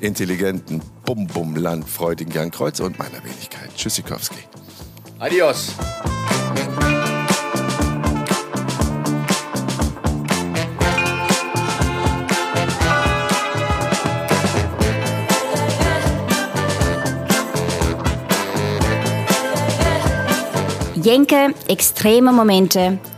intelligenten, 0.00 0.82
bum-bum 1.04 1.56
landfreudigen 1.56 2.32
Jan 2.32 2.50
Kreuzer 2.50 2.84
und 2.84 2.98
meiner 2.98 3.22
Wenigkeit. 3.24 3.70
Tschüssikowski. 3.76 4.38
Adios. 5.18 5.74
Jenke 21.02 21.54
Extreme 21.66 22.30
Momente 22.32 22.98